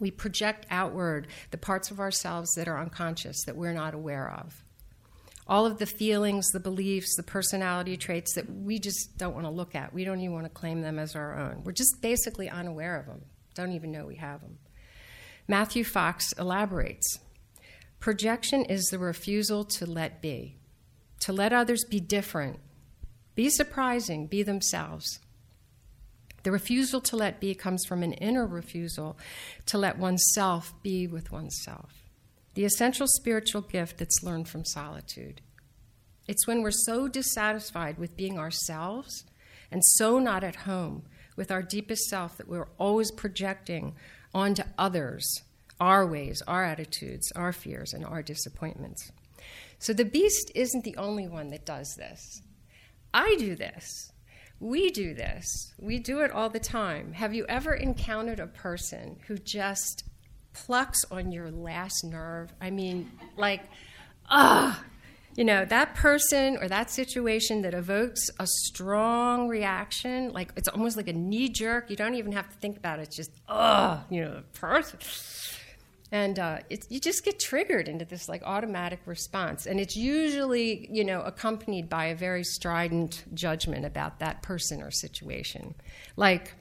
We 0.00 0.10
project 0.10 0.66
outward 0.70 1.28
the 1.50 1.58
parts 1.58 1.90
of 1.90 2.00
ourselves 2.00 2.54
that 2.54 2.68
are 2.68 2.78
unconscious, 2.78 3.44
that 3.44 3.56
we're 3.56 3.72
not 3.72 3.94
aware 3.94 4.30
of 4.30 4.64
all 5.46 5.66
of 5.66 5.78
the 5.78 5.86
feelings, 5.86 6.48
the 6.50 6.60
beliefs, 6.60 7.16
the 7.16 7.22
personality 7.22 7.96
traits 7.96 8.34
that 8.34 8.50
we 8.50 8.78
just 8.78 9.18
don't 9.18 9.34
want 9.34 9.46
to 9.46 9.50
look 9.50 9.74
at. 9.74 9.92
We 9.92 10.04
don't 10.04 10.20
even 10.20 10.32
want 10.32 10.46
to 10.46 10.50
claim 10.50 10.80
them 10.80 10.98
as 10.98 11.14
our 11.14 11.38
own. 11.38 11.62
We're 11.64 11.72
just 11.72 12.00
basically 12.00 12.48
unaware 12.48 12.96
of 12.98 13.06
them, 13.06 13.22
don't 13.54 13.72
even 13.72 13.92
know 13.92 14.06
we 14.06 14.16
have 14.16 14.40
them. 14.40 14.58
Matthew 15.46 15.84
Fox 15.84 16.32
elaborates 16.38 17.18
projection 18.00 18.64
is 18.64 18.84
the 18.86 18.98
refusal 18.98 19.64
to 19.64 19.86
let 19.86 20.20
be, 20.20 20.56
to 21.20 21.32
let 21.32 21.52
others 21.52 21.84
be 21.84 22.00
different, 22.00 22.60
be 23.34 23.50
surprising, 23.50 24.26
be 24.26 24.42
themselves. 24.42 25.20
The 26.44 26.52
refusal 26.52 27.00
to 27.02 27.16
let 27.16 27.40
be 27.40 27.54
comes 27.54 27.84
from 27.84 28.02
an 28.02 28.12
inner 28.14 28.46
refusal 28.46 29.18
to 29.66 29.78
let 29.78 29.98
oneself 29.98 30.72
be 30.82 31.06
with 31.06 31.32
oneself 31.32 32.04
the 32.54 32.64
essential 32.64 33.06
spiritual 33.06 33.60
gift 33.60 33.98
that's 33.98 34.22
learned 34.22 34.48
from 34.48 34.64
solitude. 34.64 35.40
It's 36.26 36.46
when 36.46 36.62
we're 36.62 36.70
so 36.70 37.08
dissatisfied 37.08 37.98
with 37.98 38.16
being 38.16 38.38
ourselves 38.38 39.24
and 39.70 39.84
so 39.84 40.18
not 40.18 40.44
at 40.44 40.56
home 40.56 41.02
with 41.36 41.50
our 41.50 41.62
deepest 41.62 42.04
self 42.04 42.36
that 42.36 42.48
we're 42.48 42.68
always 42.78 43.10
projecting 43.10 43.94
onto 44.32 44.62
others 44.78 45.42
our 45.80 46.06
ways, 46.06 46.40
our 46.46 46.64
attitudes, 46.64 47.32
our 47.34 47.52
fears, 47.52 47.92
and 47.92 48.06
our 48.06 48.22
disappointments. 48.22 49.10
So 49.80 49.92
the 49.92 50.04
beast 50.04 50.52
isn't 50.54 50.84
the 50.84 50.96
only 50.96 51.26
one 51.26 51.50
that 51.50 51.66
does 51.66 51.96
this. 51.96 52.40
I 53.12 53.34
do 53.38 53.56
this. 53.56 54.12
We 54.64 54.90
do 54.90 55.12
this. 55.12 55.74
We 55.78 55.98
do 55.98 56.20
it 56.20 56.30
all 56.30 56.48
the 56.48 56.58
time. 56.58 57.12
Have 57.12 57.34
you 57.34 57.44
ever 57.50 57.74
encountered 57.74 58.40
a 58.40 58.46
person 58.46 59.18
who 59.26 59.36
just 59.36 60.04
plucks 60.54 61.04
on 61.10 61.32
your 61.32 61.50
last 61.50 62.04
nerve. 62.04 62.52
I 62.60 62.70
mean, 62.70 63.10
like, 63.36 63.62
ah, 64.30 64.82
you 65.36 65.44
know, 65.44 65.64
that 65.64 65.94
person 65.94 66.56
or 66.56 66.68
that 66.68 66.90
situation 66.90 67.62
that 67.62 67.74
evokes 67.74 68.30
a 68.38 68.46
strong 68.46 69.48
reaction, 69.48 70.32
like 70.32 70.52
it's 70.56 70.68
almost 70.68 70.96
like 70.96 71.08
a 71.08 71.12
knee 71.12 71.48
jerk. 71.48 71.90
You 71.90 71.96
don't 71.96 72.14
even 72.14 72.32
have 72.32 72.48
to 72.48 72.56
think 72.56 72.76
about 72.76 73.00
it. 73.00 73.08
It's 73.08 73.16
just, 73.16 73.32
ah, 73.48 74.04
you 74.08 74.22
know, 74.24 74.34
the 74.36 74.58
person. 74.58 74.98
And 76.14 76.38
uh, 76.38 76.58
you 76.88 77.00
just 77.00 77.24
get 77.24 77.40
triggered 77.40 77.88
into 77.88 78.04
this 78.04 78.28
like 78.28 78.44
automatic 78.44 79.00
response, 79.04 79.66
and 79.66 79.80
it's 79.80 79.96
usually 79.96 80.88
you 80.88 81.04
know 81.04 81.22
accompanied 81.22 81.88
by 81.88 82.04
a 82.04 82.14
very 82.14 82.44
strident 82.44 83.24
judgment 83.34 83.84
about 83.84 84.20
that 84.20 84.40
person 84.40 84.80
or 84.80 84.92
situation, 84.92 85.74
like, 86.14 86.54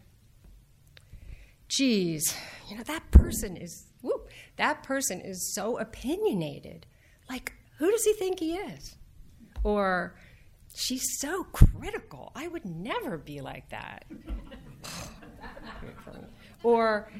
geez, 1.67 2.35
you 2.67 2.75
know, 2.75 2.81
that 2.81 3.11
person 3.11 3.55
is, 3.55 3.85
whoop, 4.01 4.27
that 4.55 4.81
person 4.81 5.21
is 5.21 5.53
so 5.53 5.77
opinionated. 5.77 6.87
Like, 7.29 7.53
who 7.77 7.91
does 7.91 8.03
he 8.03 8.13
think 8.13 8.39
he 8.39 8.55
is? 8.55 8.95
Or, 9.63 10.15
she's 10.75 11.19
so 11.19 11.43
critical. 11.43 12.31
I 12.33 12.47
would 12.47 12.65
never 12.65 13.19
be 13.19 13.39
like 13.41 13.69
that. 13.69 14.05
or, 16.63 17.11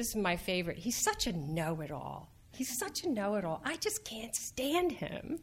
this 0.00 0.08
is 0.08 0.16
my 0.16 0.34
favorite, 0.34 0.78
he's 0.78 0.96
such 0.96 1.26
a 1.26 1.32
know 1.34 1.82
it 1.82 1.90
all. 1.90 2.32
He's 2.52 2.78
such 2.78 3.04
a 3.04 3.08
know 3.10 3.34
it 3.34 3.44
all. 3.44 3.60
I 3.66 3.76
just 3.76 4.02
can't 4.02 4.34
stand 4.34 4.92
him. 4.92 5.38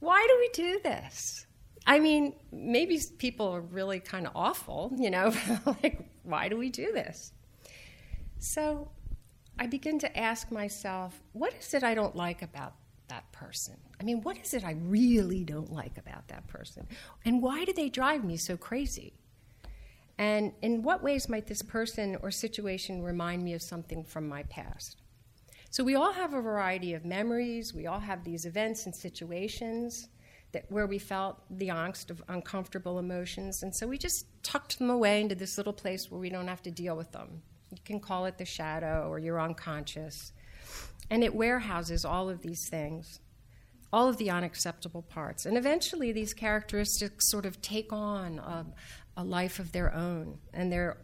Why 0.00 0.26
do 0.28 0.36
we 0.36 0.48
do 0.52 0.80
this? 0.82 1.46
I 1.86 2.00
mean, 2.00 2.34
maybe 2.50 2.98
people 3.18 3.46
are 3.46 3.60
really 3.60 4.00
kind 4.00 4.26
of 4.26 4.32
awful, 4.34 4.92
you 4.98 5.10
know, 5.10 5.32
like, 5.66 6.10
why 6.24 6.48
do 6.48 6.56
we 6.56 6.70
do 6.70 6.90
this? 6.90 7.30
So 8.40 8.90
I 9.60 9.68
begin 9.68 10.00
to 10.00 10.18
ask 10.18 10.50
myself, 10.50 11.22
what 11.32 11.54
is 11.54 11.72
it 11.72 11.84
I 11.84 11.94
don't 11.94 12.16
like 12.16 12.42
about 12.42 12.74
that 13.10 13.30
person? 13.30 13.76
I 14.00 14.02
mean, 14.02 14.22
what 14.22 14.38
is 14.38 14.54
it 14.54 14.64
I 14.64 14.72
really 14.72 15.44
don't 15.44 15.72
like 15.72 15.98
about 15.98 16.26
that 16.28 16.48
person? 16.48 16.88
And 17.24 17.40
why 17.40 17.64
do 17.64 17.72
they 17.72 17.90
drive 17.90 18.24
me 18.24 18.36
so 18.36 18.56
crazy? 18.56 19.19
And 20.20 20.52
in 20.60 20.82
what 20.82 21.02
ways 21.02 21.30
might 21.30 21.46
this 21.46 21.62
person 21.62 22.14
or 22.22 22.30
situation 22.30 23.02
remind 23.02 23.42
me 23.42 23.54
of 23.54 23.62
something 23.62 24.04
from 24.04 24.28
my 24.28 24.42
past? 24.42 24.98
So 25.70 25.82
we 25.82 25.94
all 25.94 26.12
have 26.12 26.34
a 26.34 26.42
variety 26.42 26.92
of 26.92 27.06
memories, 27.06 27.72
we 27.72 27.86
all 27.86 28.00
have 28.00 28.22
these 28.22 28.44
events 28.44 28.84
and 28.84 28.94
situations 28.94 30.10
that 30.52 30.70
where 30.70 30.86
we 30.86 30.98
felt 30.98 31.40
the 31.48 31.68
angst 31.68 32.10
of 32.10 32.22
uncomfortable 32.28 32.98
emotions, 32.98 33.62
and 33.62 33.74
so 33.74 33.86
we 33.86 33.96
just 33.96 34.26
tucked 34.42 34.78
them 34.78 34.90
away 34.90 35.22
into 35.22 35.34
this 35.34 35.56
little 35.56 35.72
place 35.72 36.10
where 36.10 36.20
we 36.20 36.28
don't 36.28 36.48
have 36.48 36.62
to 36.64 36.70
deal 36.70 36.98
with 36.98 37.12
them. 37.12 37.40
You 37.70 37.78
can 37.82 37.98
call 37.98 38.26
it 38.26 38.36
the 38.36 38.44
shadow 38.44 39.08
or 39.08 39.18
your 39.18 39.40
unconscious. 39.40 40.32
And 41.08 41.24
it 41.24 41.34
warehouses 41.34 42.04
all 42.04 42.28
of 42.28 42.42
these 42.42 42.68
things, 42.68 43.20
all 43.92 44.08
of 44.08 44.18
the 44.18 44.28
unacceptable 44.30 45.02
parts. 45.02 45.46
And 45.46 45.56
eventually, 45.56 46.12
these 46.12 46.34
characteristics 46.34 47.30
sort 47.30 47.46
of 47.46 47.62
take 47.62 47.92
on 47.92 48.38
a, 48.38 48.66
a 49.20 49.24
life 49.24 49.58
of 49.58 49.70
their 49.72 49.94
own, 49.94 50.38
and 50.52 50.72
they're 50.72 50.96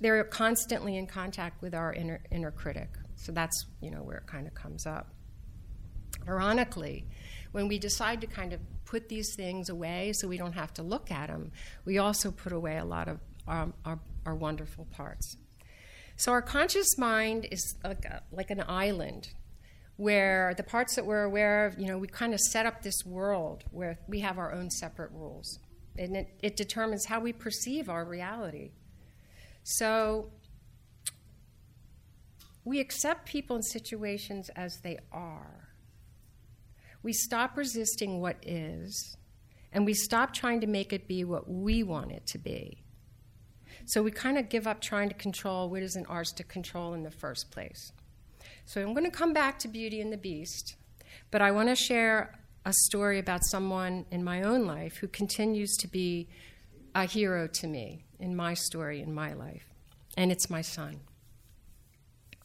they're 0.00 0.22
constantly 0.24 0.96
in 0.96 1.06
contact 1.08 1.60
with 1.60 1.74
our 1.74 1.92
inner, 1.92 2.20
inner 2.30 2.52
critic. 2.52 2.90
So 3.16 3.32
that's 3.32 3.66
you 3.80 3.90
know 3.90 4.02
where 4.02 4.18
it 4.18 4.26
kind 4.26 4.46
of 4.46 4.54
comes 4.54 4.86
up. 4.86 5.12
Ironically, 6.28 7.04
when 7.52 7.68
we 7.68 7.78
decide 7.78 8.20
to 8.20 8.26
kind 8.26 8.52
of 8.52 8.60
put 8.84 9.08
these 9.08 9.34
things 9.34 9.68
away 9.68 10.12
so 10.14 10.28
we 10.28 10.38
don't 10.38 10.52
have 10.52 10.72
to 10.74 10.82
look 10.82 11.10
at 11.10 11.28
them, 11.28 11.50
we 11.84 11.98
also 11.98 12.30
put 12.30 12.52
away 12.52 12.78
a 12.78 12.84
lot 12.84 13.08
of 13.08 13.18
our, 13.46 13.72
our, 13.84 13.98
our 14.24 14.34
wonderful 14.34 14.86
parts. 14.86 15.36
So 16.16 16.32
our 16.32 16.42
conscious 16.42 16.98
mind 16.98 17.46
is 17.50 17.76
like, 17.84 18.04
a, 18.04 18.22
like 18.30 18.50
an 18.50 18.64
island 18.66 19.28
where 19.96 20.54
the 20.56 20.62
parts 20.62 20.96
that 20.96 21.06
we're 21.06 21.24
aware 21.24 21.66
of, 21.66 21.78
you 21.78 21.86
know, 21.86 21.98
we 21.98 22.08
kind 22.08 22.32
of 22.32 22.40
set 22.40 22.66
up 22.66 22.82
this 22.82 23.04
world 23.04 23.64
where 23.70 23.98
we 24.08 24.20
have 24.20 24.38
our 24.38 24.52
own 24.52 24.70
separate 24.70 25.10
rules. 25.12 25.58
And 25.98 26.16
it, 26.16 26.28
it 26.42 26.56
determines 26.56 27.06
how 27.06 27.20
we 27.20 27.32
perceive 27.32 27.90
our 27.90 28.04
reality. 28.04 28.70
So 29.64 30.30
we 32.64 32.80
accept 32.80 33.26
people 33.26 33.56
and 33.56 33.64
situations 33.64 34.48
as 34.50 34.80
they 34.80 34.98
are. 35.10 35.68
We 37.02 37.12
stop 37.12 37.56
resisting 37.56 38.20
what 38.20 38.36
is, 38.42 39.16
and 39.72 39.86
we 39.86 39.94
stop 39.94 40.32
trying 40.32 40.60
to 40.60 40.66
make 40.66 40.92
it 40.92 41.08
be 41.08 41.24
what 41.24 41.50
we 41.50 41.82
want 41.82 42.12
it 42.12 42.26
to 42.26 42.38
be. 42.38 42.82
So 43.86 44.02
we 44.02 44.10
kind 44.10 44.38
of 44.38 44.48
give 44.48 44.66
up 44.66 44.80
trying 44.80 45.08
to 45.08 45.14
control 45.14 45.70
what 45.70 45.82
isn't 45.82 46.06
ours 46.06 46.32
to 46.32 46.44
control 46.44 46.94
in 46.94 47.02
the 47.02 47.10
first 47.10 47.50
place. 47.50 47.92
So 48.66 48.82
I'm 48.82 48.92
going 48.92 49.04
to 49.04 49.10
come 49.10 49.32
back 49.32 49.58
to 49.60 49.68
Beauty 49.68 50.00
and 50.00 50.12
the 50.12 50.18
Beast, 50.18 50.76
but 51.30 51.40
I 51.40 51.50
want 51.50 51.68
to 51.68 51.76
share 51.76 52.37
a 52.68 52.72
story 52.74 53.18
about 53.18 53.40
someone 53.46 54.04
in 54.10 54.22
my 54.22 54.42
own 54.42 54.66
life 54.66 54.98
who 54.98 55.08
continues 55.08 55.74
to 55.74 55.88
be 55.88 56.28
a 56.94 57.06
hero 57.06 57.46
to 57.46 57.66
me 57.66 58.04
in 58.20 58.36
my 58.36 58.52
story, 58.52 59.00
in 59.00 59.14
my 59.14 59.32
life, 59.32 59.64
and 60.18 60.30
it's 60.30 60.50
my 60.50 60.60
son. 60.60 61.00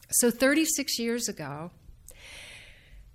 So 0.08 0.30
36 0.30 0.98
years 0.98 1.28
ago, 1.28 1.72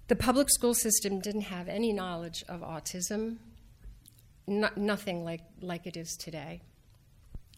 the 0.07 0.15
public 0.15 0.51
school 0.51 0.75
system 0.75 1.19
didn't 1.19 1.49
have 1.49 1.67
any 1.67 1.91
knowledge 1.91 2.43
of 2.47 2.61
autism, 2.61 3.37
no, 4.45 4.69
nothing 4.75 5.25
like, 5.25 5.41
like 5.61 5.87
it 5.87 5.97
is 5.97 6.15
today. 6.15 6.61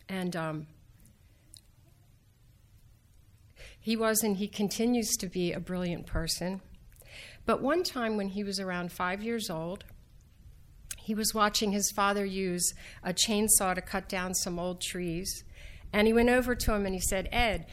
And 0.08 0.34
um, 0.34 0.68
he 3.82 3.98
was 3.98 4.24
and 4.24 4.38
he 4.38 4.48
continues 4.48 5.10
to 5.18 5.28
be 5.28 5.52
a 5.52 5.60
brilliant 5.60 6.06
person. 6.06 6.62
But 7.46 7.62
one 7.62 7.84
time 7.84 8.18
when 8.18 8.30
he 8.30 8.44
was 8.44 8.60
around 8.60 8.92
five 8.92 9.24
years 9.24 9.50
old, 9.50 9.84
he 10.98 11.16
was 11.16 11.34
watching 11.34 11.72
his 11.72 11.92
father 11.92 12.26
use 12.26 12.74
a 13.04 13.14
chainsaw 13.14 13.74
to 13.74 13.82
cut 13.82 14.08
down 14.08 14.34
some 14.34 14.60
old 14.60 14.82
trees. 14.82 15.44
And 15.92 16.08
he 16.08 16.14
went 16.14 16.30
over 16.30 16.56
to 16.56 16.74
him 16.74 16.86
and 16.86 16.94
he 16.94 17.02
said, 17.02 17.28
Ed, 17.32 17.66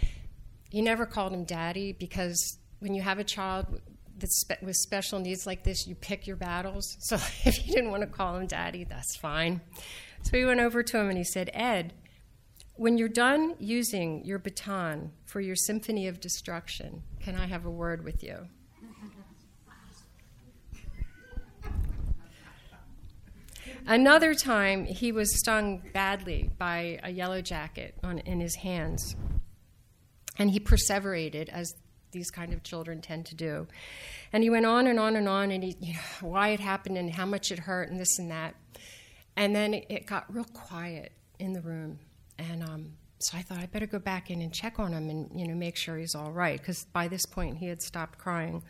he 0.70 0.82
never 0.82 1.06
called 1.06 1.32
him 1.32 1.44
daddy 1.44 1.92
because 1.92 2.58
when 2.80 2.94
you 2.94 3.02
have 3.02 3.18
a 3.18 3.24
child 3.24 3.80
spe- 4.24 4.62
with 4.62 4.76
special 4.76 5.18
needs 5.18 5.46
like 5.46 5.62
this, 5.64 5.86
you 5.86 5.94
pick 5.94 6.26
your 6.26 6.36
battles. 6.36 6.96
So 7.00 7.16
if 7.16 7.56
he 7.56 7.72
didn't 7.72 7.90
want 7.90 8.02
to 8.02 8.08
call 8.08 8.36
him 8.36 8.46
daddy, 8.46 8.84
that's 8.84 9.16
fine. 9.16 9.60
So 10.22 10.36
he 10.36 10.44
went 10.44 10.60
over 10.60 10.82
to 10.82 10.98
him 10.98 11.08
and 11.08 11.18
he 11.18 11.24
said, 11.24 11.50
Ed, 11.54 11.92
when 12.74 12.96
you're 12.96 13.08
done 13.08 13.56
using 13.58 14.24
your 14.24 14.38
baton 14.38 15.12
for 15.26 15.40
your 15.40 15.56
symphony 15.56 16.06
of 16.06 16.20
destruction, 16.20 17.02
can 17.20 17.34
I 17.34 17.46
have 17.46 17.66
a 17.66 17.70
word 17.70 18.04
with 18.04 18.22
you? 18.22 18.48
Another 23.86 24.34
time, 24.34 24.84
he 24.84 25.12
was 25.12 25.38
stung 25.38 25.82
badly 25.92 26.50
by 26.58 26.98
a 27.02 27.10
yellow 27.10 27.40
jacket 27.40 27.94
on, 28.02 28.18
in 28.20 28.40
his 28.40 28.56
hands. 28.56 29.16
And 30.38 30.50
he 30.50 30.60
perseverated, 30.60 31.48
as 31.48 31.74
these 32.12 32.30
kind 32.30 32.52
of 32.52 32.62
children 32.62 33.00
tend 33.00 33.26
to 33.26 33.34
do. 33.34 33.66
And 34.32 34.42
he 34.42 34.50
went 34.50 34.66
on 34.66 34.86
and 34.86 34.98
on 34.98 35.16
and 35.16 35.28
on, 35.28 35.50
and 35.50 35.62
he, 35.62 35.76
you 35.80 35.94
know, 35.94 36.00
why 36.28 36.48
it 36.48 36.60
happened 36.60 36.98
and 36.98 37.12
how 37.12 37.26
much 37.26 37.50
it 37.50 37.58
hurt 37.60 37.90
and 37.90 37.98
this 37.98 38.18
and 38.18 38.30
that. 38.30 38.54
And 39.36 39.54
then 39.54 39.74
it 39.74 40.06
got 40.06 40.32
real 40.32 40.46
quiet 40.52 41.12
in 41.38 41.52
the 41.52 41.60
room. 41.60 41.98
And 42.38 42.62
um, 42.62 42.92
so 43.20 43.36
I 43.36 43.42
thought 43.42 43.58
I 43.58 43.66
better 43.66 43.86
go 43.86 43.98
back 43.98 44.30
in 44.30 44.42
and 44.42 44.52
check 44.52 44.78
on 44.78 44.92
him 44.92 45.10
and 45.10 45.28
you 45.34 45.46
know 45.46 45.54
make 45.54 45.76
sure 45.76 45.96
he's 45.96 46.14
all 46.14 46.30
right 46.30 46.58
because 46.58 46.84
by 46.92 47.08
this 47.08 47.26
point 47.26 47.58
he 47.58 47.66
had 47.66 47.82
stopped 47.82 48.18
crying. 48.18 48.62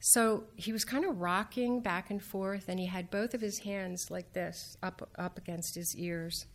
So 0.00 0.44
he 0.56 0.72
was 0.72 0.84
kind 0.84 1.04
of 1.04 1.20
rocking 1.20 1.80
back 1.80 2.10
and 2.10 2.22
forth, 2.22 2.68
and 2.68 2.78
he 2.78 2.86
had 2.86 3.10
both 3.10 3.34
of 3.34 3.40
his 3.40 3.60
hands 3.60 4.10
like 4.10 4.32
this 4.32 4.76
up 4.82 5.08
up 5.16 5.38
against 5.38 5.74
his 5.74 5.94
ears. 5.96 6.46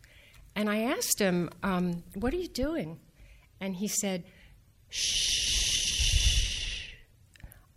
And 0.56 0.70
I 0.70 0.84
asked 0.84 1.20
him, 1.20 1.50
um, 1.62 2.04
"What 2.16 2.34
are 2.34 2.38
you 2.38 2.48
doing?" 2.48 3.00
And 3.60 3.76
he 3.76 3.88
said, 3.88 4.24
"Shh, 4.90 6.92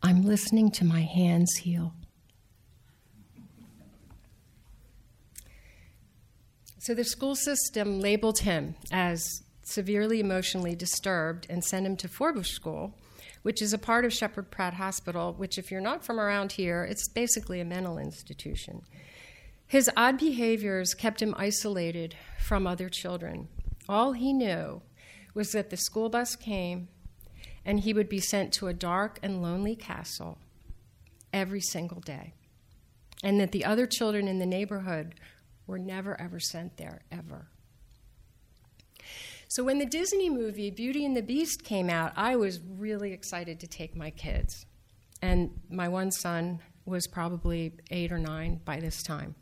I'm 0.02 0.22
listening 0.22 0.70
to 0.72 0.84
my 0.84 1.02
hands 1.02 1.56
heal." 1.56 1.94
So 6.78 6.94
the 6.94 7.02
school 7.02 7.34
system 7.34 7.98
labeled 7.98 8.40
him 8.40 8.76
as 8.92 9.42
severely 9.64 10.20
emotionally 10.20 10.76
disturbed 10.76 11.48
and 11.50 11.64
sent 11.64 11.84
him 11.84 11.96
to 11.96 12.06
Forbush 12.06 12.52
School, 12.52 12.96
which 13.46 13.62
is 13.62 13.72
a 13.72 13.78
part 13.78 14.04
of 14.04 14.12
Sheppard 14.12 14.50
Pratt 14.50 14.74
Hospital, 14.74 15.32
which, 15.32 15.56
if 15.56 15.70
you're 15.70 15.80
not 15.80 16.04
from 16.04 16.18
around 16.18 16.50
here, 16.50 16.82
it's 16.82 17.06
basically 17.06 17.60
a 17.60 17.64
mental 17.64 17.96
institution. 17.96 18.82
His 19.68 19.88
odd 19.96 20.18
behaviors 20.18 20.94
kept 20.94 21.22
him 21.22 21.32
isolated 21.38 22.16
from 22.40 22.66
other 22.66 22.88
children. 22.88 23.46
All 23.88 24.14
he 24.14 24.32
knew 24.32 24.82
was 25.32 25.52
that 25.52 25.70
the 25.70 25.76
school 25.76 26.08
bus 26.08 26.34
came 26.34 26.88
and 27.64 27.78
he 27.78 27.92
would 27.92 28.08
be 28.08 28.18
sent 28.18 28.52
to 28.54 28.66
a 28.66 28.74
dark 28.74 29.20
and 29.22 29.40
lonely 29.40 29.76
castle 29.76 30.38
every 31.32 31.60
single 31.60 32.00
day, 32.00 32.34
and 33.22 33.38
that 33.38 33.52
the 33.52 33.64
other 33.64 33.86
children 33.86 34.26
in 34.26 34.40
the 34.40 34.44
neighborhood 34.44 35.14
were 35.68 35.78
never 35.78 36.20
ever 36.20 36.40
sent 36.40 36.78
there, 36.78 37.02
ever. 37.12 37.46
So 39.48 39.62
when 39.62 39.78
the 39.78 39.86
Disney 39.86 40.28
movie 40.28 40.70
Beauty 40.70 41.04
and 41.04 41.16
the 41.16 41.22
Beast 41.22 41.62
came 41.62 41.88
out, 41.88 42.12
I 42.16 42.36
was 42.36 42.60
really 42.60 43.12
excited 43.12 43.60
to 43.60 43.66
take 43.66 43.94
my 43.94 44.10
kids. 44.10 44.66
And 45.22 45.60
my 45.70 45.88
one 45.88 46.10
son 46.10 46.60
was 46.84 47.06
probably 47.06 47.72
eight 47.90 48.12
or 48.12 48.18
nine 48.18 48.60
by 48.64 48.80
this 48.80 49.02
time. 49.02 49.34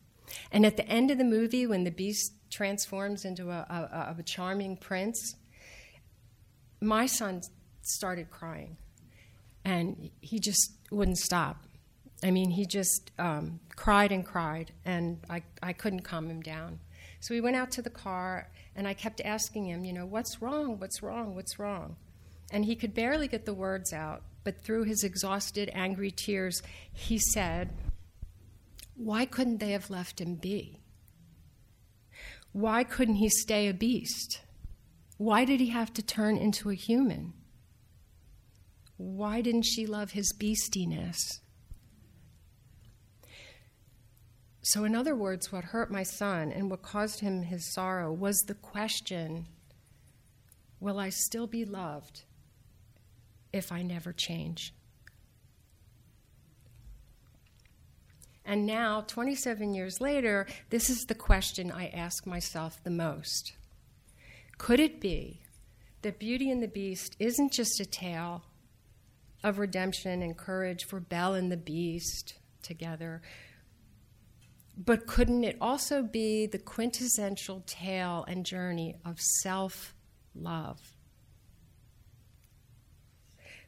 And 0.53 0.65
at 0.65 0.77
the 0.77 0.87
end 0.89 1.11
of 1.11 1.19
the 1.19 1.25
movie, 1.25 1.67
when 1.67 1.85
the 1.85 1.91
beast 1.91 2.33
transforms 2.51 3.25
into 3.25 3.51
a, 3.51 3.67
a, 3.69 4.15
a 4.19 4.23
charming 4.23 4.77
prince, 4.77 5.37
my 6.81 7.07
son 7.07 7.43
started 7.83 8.31
crying. 8.31 8.77
And 9.65 10.11
he 10.21 10.39
just 10.39 10.73
wouldn't 10.91 11.19
stop. 11.19 11.65
I 12.23 12.31
mean, 12.31 12.51
he 12.51 12.67
just 12.67 13.11
um, 13.19 13.61
cried 13.77 14.13
and 14.13 14.25
cried, 14.25 14.73
and 14.85 15.21
I, 15.29 15.43
I 15.63 15.73
couldn't 15.73 16.01
calm 16.01 16.31
him 16.31 16.41
down. 16.41 16.81
So 17.21 17.35
we 17.35 17.41
went 17.41 17.57
out 17.57 17.71
to 17.73 17.83
the 17.83 17.91
car, 17.91 18.51
and 18.77 18.89
I 18.89 18.95
kept 18.95 19.21
asking 19.25 19.67
him, 19.67 19.85
you 19.85 19.93
know, 19.93 20.07
what's 20.07 20.43
wrong? 20.43 20.79
What's 20.79 21.03
wrong? 21.03 21.35
What's 21.35 21.59
wrong? 21.59 21.97
And 22.51 22.65
he 22.65 22.77
could 22.77 22.95
barely 22.95 23.29
get 23.29 23.47
the 23.47 23.55
words 23.55 23.93
out, 23.93 24.23
but 24.43 24.63
through 24.63 24.85
his 24.85 25.03
exhausted, 25.03 25.71
angry 25.73 26.11
tears, 26.11 26.63
he 26.93 27.19
said, 27.19 27.71
Why 28.97 29.25
couldn't 29.25 29.59
they 29.59 29.71
have 29.71 29.91
left 29.91 30.21
him 30.21 30.35
be? 30.35 30.81
Why 32.53 32.85
couldn't 32.85 33.17
he 33.17 33.29
stay 33.29 33.69
a 33.69 33.75
beast? 33.75 34.41
Why 35.17 35.45
did 35.45 35.61
he 35.61 35.69
have 35.69 35.93
to 35.95 36.03
turn 36.03 36.37
into 36.37 36.71
a 36.71 36.75
human? 36.75 37.33
Why 38.97 39.41
didn't 39.41 39.65
she 39.65 39.87
love 39.87 40.13
his 40.13 40.33
beastiness? 40.39 41.19
So, 44.67 44.85
in 44.85 44.97
other 44.97 45.15
words, 45.15 45.53
what 45.53 45.63
hurt 45.65 45.91
my 45.91 46.03
son 46.03 46.51
and 46.51 46.71
what 46.71 46.81
caused 46.81 47.21
him 47.21 47.43
his 47.43 47.71
sorrow 47.75 48.11
was 48.11 48.39
the 48.41 48.55
question 48.55 49.47
Will 50.81 50.99
I 50.99 51.11
still 51.11 51.47
be 51.47 51.67
loved 51.67 52.23
if 53.53 53.71
I 53.71 53.83
never 53.83 54.11
change? 54.11 54.73
And 58.47 58.65
now, 58.65 59.03
27 59.07 59.75
years 59.75 60.01
later, 60.01 60.47
this 60.71 60.89
is 60.89 61.05
the 61.05 61.15
question 61.15 61.71
I 61.71 61.89
ask 61.89 62.27
myself 62.27 62.83
the 62.83 62.91
most. 62.91 63.53
Could 64.57 64.81
it 64.81 64.99
be 64.99 65.43
that 66.01 66.19
Beauty 66.19 66.51
and 66.51 66.63
the 66.63 66.69
Beast 66.69 67.17
isn't 67.19 67.53
just 67.53 67.81
a 67.81 67.87
tale 67.87 68.45
of 69.43 69.59
redemption 69.59 70.23
and 70.23 70.39
courage 70.39 70.85
for 70.85 71.01
Belle 71.01 71.35
and 71.35 71.53
the 71.53 71.57
Beast 71.59 72.37
together, 72.63 73.21
but 74.77 75.07
couldn't 75.07 75.45
it 75.45 75.57
also 75.61 76.03
be 76.03 76.47
the 76.47 76.59
quintessential 76.59 77.63
tale 77.67 78.25
and 78.27 78.45
journey 78.45 78.97
of 79.05 79.21
self 79.21 79.95
love? 80.35 80.81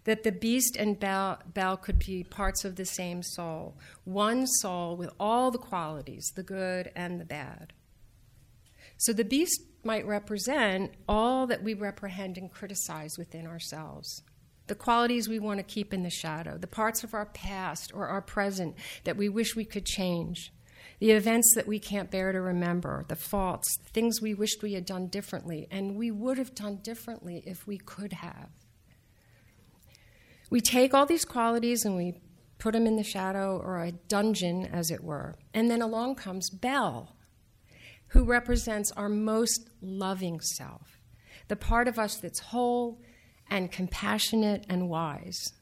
That 0.04 0.22
the 0.22 0.32
beast 0.32 0.76
and 0.76 0.98
Belle 0.98 1.76
could 1.76 1.98
be 1.98 2.22
parts 2.22 2.64
of 2.64 2.76
the 2.76 2.84
same 2.84 3.22
soul, 3.22 3.76
one 4.04 4.46
soul 4.46 4.96
with 4.96 5.10
all 5.18 5.50
the 5.50 5.58
qualities, 5.58 6.32
the 6.36 6.44
good 6.44 6.92
and 6.94 7.20
the 7.20 7.24
bad. 7.24 7.72
So 8.98 9.12
the 9.12 9.24
beast 9.24 9.60
might 9.82 10.06
represent 10.06 10.92
all 11.08 11.46
that 11.48 11.62
we 11.62 11.74
reprehend 11.74 12.38
and 12.38 12.50
criticize 12.50 13.18
within 13.18 13.46
ourselves 13.46 14.22
the 14.66 14.74
qualities 14.74 15.28
we 15.28 15.38
want 15.38 15.58
to 15.58 15.62
keep 15.62 15.94
in 15.94 16.02
the 16.02 16.10
shadow, 16.10 16.58
the 16.58 16.66
parts 16.66 17.04
of 17.04 17.14
our 17.14 17.26
past 17.26 17.92
or 17.94 18.08
our 18.08 18.22
present 18.22 18.74
that 19.04 19.16
we 19.16 19.28
wish 19.28 19.54
we 19.54 19.64
could 19.64 19.86
change 19.86 20.52
the 20.98 21.10
events 21.10 21.52
that 21.54 21.66
we 21.66 21.78
can't 21.78 22.10
bear 22.10 22.32
to 22.32 22.40
remember, 22.40 23.04
the 23.08 23.16
faults, 23.16 23.76
things 23.92 24.22
we 24.22 24.34
wished 24.34 24.62
we 24.62 24.72
had 24.72 24.86
done 24.86 25.08
differently, 25.08 25.66
and 25.70 25.96
we 25.96 26.10
would 26.10 26.38
have 26.38 26.54
done 26.54 26.76
differently 26.82 27.42
if 27.46 27.66
we 27.66 27.78
could 27.78 28.14
have. 28.14 28.48
We 30.48 30.60
take 30.60 30.94
all 30.94 31.06
these 31.06 31.24
qualities 31.24 31.84
and 31.84 31.96
we 31.96 32.20
put 32.58 32.72
them 32.72 32.86
in 32.86 32.96
the 32.96 33.02
shadow 33.02 33.58
or 33.58 33.82
a 33.82 33.92
dungeon, 33.92 34.66
as 34.66 34.90
it 34.90 35.04
were, 35.04 35.36
and 35.52 35.70
then 35.70 35.82
along 35.82 36.14
comes 36.14 36.48
Belle, 36.48 37.14
who 38.08 38.24
represents 38.24 38.92
our 38.92 39.08
most 39.08 39.68
loving 39.82 40.40
self, 40.40 40.98
the 41.48 41.56
part 41.56 41.88
of 41.88 41.98
us 41.98 42.16
that's 42.16 42.38
whole 42.38 43.02
and 43.50 43.70
compassionate 43.70 44.64
and 44.68 44.88
wise. 44.88 45.52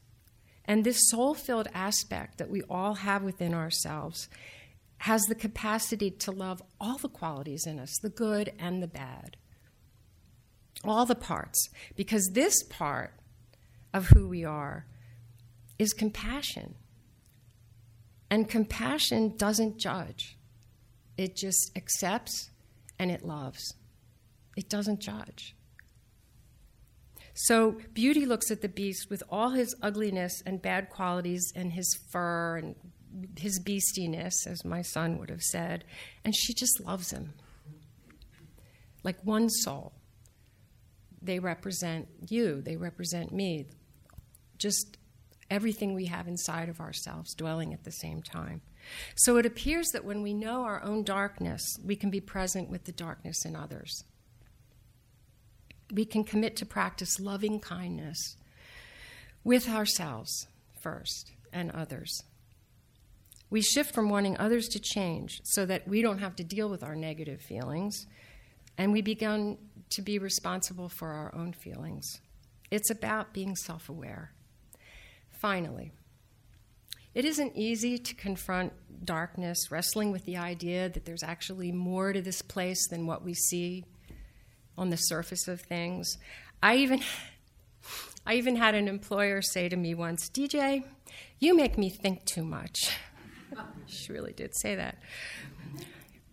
And 0.63 0.83
this 0.83 1.09
soul 1.09 1.33
filled 1.33 1.67
aspect 1.73 2.37
that 2.37 2.49
we 2.49 2.61
all 2.69 2.95
have 2.95 3.21
within 3.21 3.53
ourselves 3.53 4.29
has 4.99 5.21
the 5.23 5.35
capacity 5.35 6.09
to 6.09 6.31
love 6.31 6.61
all 6.79 6.97
the 6.97 7.09
qualities 7.09 7.65
in 7.67 7.79
us, 7.79 7.97
the 8.01 8.09
good 8.09 8.51
and 8.57 8.81
the 8.81 8.87
bad, 8.87 9.37
all 10.83 11.05
the 11.05 11.15
parts, 11.15 11.69
because 11.95 12.31
this 12.33 12.63
part 12.63 13.13
of 13.93 14.07
who 14.09 14.27
we 14.27 14.43
are 14.43 14.85
is 15.77 15.93
compassion. 15.93 16.75
And 18.29 18.49
compassion 18.49 19.35
doesn't 19.37 19.77
judge, 19.77 20.37
it 21.17 21.35
just 21.35 21.71
accepts 21.75 22.49
and 22.97 23.11
it 23.11 23.23
loves. 23.23 23.75
It 24.57 24.69
doesn't 24.69 25.01
judge. 25.01 25.55
So 27.33 27.77
beauty 27.93 28.25
looks 28.25 28.49
at 28.49 28.61
the 28.61 28.69
beast 28.69 29.09
with 29.09 29.21
all 29.29 29.49
his 29.49 29.75
ugliness 29.81 30.41
and 30.45 30.61
bad 30.61 30.89
qualities 30.89 31.51
and 31.53 31.73
his 31.73 31.99
fur 32.09 32.57
and 32.57 32.75
his 33.37 33.59
beastiness, 33.59 34.47
as 34.47 34.65
my 34.65 34.81
son 34.81 35.17
would 35.17 35.29
have 35.29 35.41
said, 35.41 35.83
and 36.23 36.35
she 36.35 36.53
just 36.53 36.81
loves 36.85 37.11
him. 37.11 37.33
Like 39.03 39.17
one 39.23 39.49
soul. 39.49 39.93
They 41.21 41.39
represent 41.39 42.07
you, 42.29 42.61
they 42.61 42.77
represent 42.77 43.31
me. 43.31 43.67
Just 44.57 44.97
everything 45.49 45.93
we 45.93 46.05
have 46.05 46.27
inside 46.27 46.69
of 46.69 46.79
ourselves 46.79 47.33
dwelling 47.33 47.73
at 47.73 47.83
the 47.83 47.91
same 47.91 48.21
time. 48.21 48.61
So 49.15 49.37
it 49.37 49.45
appears 49.45 49.89
that 49.89 50.05
when 50.05 50.21
we 50.21 50.33
know 50.33 50.63
our 50.63 50.83
own 50.83 51.03
darkness, 51.03 51.77
we 51.83 51.95
can 51.95 52.09
be 52.09 52.21
present 52.21 52.69
with 52.69 52.85
the 52.85 52.91
darkness 52.91 53.45
in 53.45 53.55
others. 53.55 54.03
We 55.91 56.05
can 56.05 56.23
commit 56.23 56.55
to 56.57 56.65
practice 56.65 57.19
loving 57.19 57.59
kindness 57.59 58.37
with 59.43 59.69
ourselves 59.69 60.47
first 60.81 61.31
and 61.53 61.71
others. 61.71 62.23
We 63.49 63.61
shift 63.61 63.93
from 63.93 64.09
wanting 64.09 64.37
others 64.37 64.67
to 64.69 64.79
change 64.79 65.41
so 65.43 65.65
that 65.65 65.87
we 65.87 66.01
don't 66.01 66.19
have 66.19 66.35
to 66.37 66.43
deal 66.43 66.69
with 66.69 66.83
our 66.83 66.95
negative 66.95 67.41
feelings, 67.41 68.07
and 68.77 68.91
we 68.91 69.01
begin 69.01 69.57
to 69.91 70.01
be 70.01 70.19
responsible 70.19 70.89
for 70.89 71.09
our 71.09 71.33
own 71.35 71.53
feelings. 71.53 72.19
It's 72.71 72.89
about 72.89 73.33
being 73.33 73.55
self 73.55 73.87
aware. 73.89 74.31
Finally, 75.29 75.91
It 77.13 77.23
isn't 77.23 77.55
easy 77.55 77.97
to 77.97 78.13
confront 78.13 78.73
darkness, 79.05 79.71
wrestling 79.71 80.11
with 80.11 80.25
the 80.25 80.35
idea 80.35 80.89
that 80.89 81.05
there's 81.05 81.23
actually 81.23 81.71
more 81.71 82.11
to 82.11 82.21
this 82.21 82.41
place 82.41 82.89
than 82.89 83.07
what 83.07 83.23
we 83.23 83.33
see 83.33 83.85
on 84.77 84.89
the 84.89 84.97
surface 84.97 85.47
of 85.47 85.61
things. 85.61 86.17
I 86.61 86.75
even 86.77 87.01
I 88.25 88.33
even 88.35 88.57
had 88.57 88.75
an 88.75 88.87
employer 88.87 89.41
say 89.41 89.69
to 89.69 89.77
me 89.77 89.93
once, 89.93 90.29
DJ, 90.29 90.83
you 91.39 91.55
make 91.55 91.77
me 91.77 91.89
think 91.89 92.25
too 92.25 92.43
much. 92.43 92.97
She 93.87 94.11
really 94.11 94.33
did 94.33 94.55
say 94.55 94.75
that. 94.75 94.97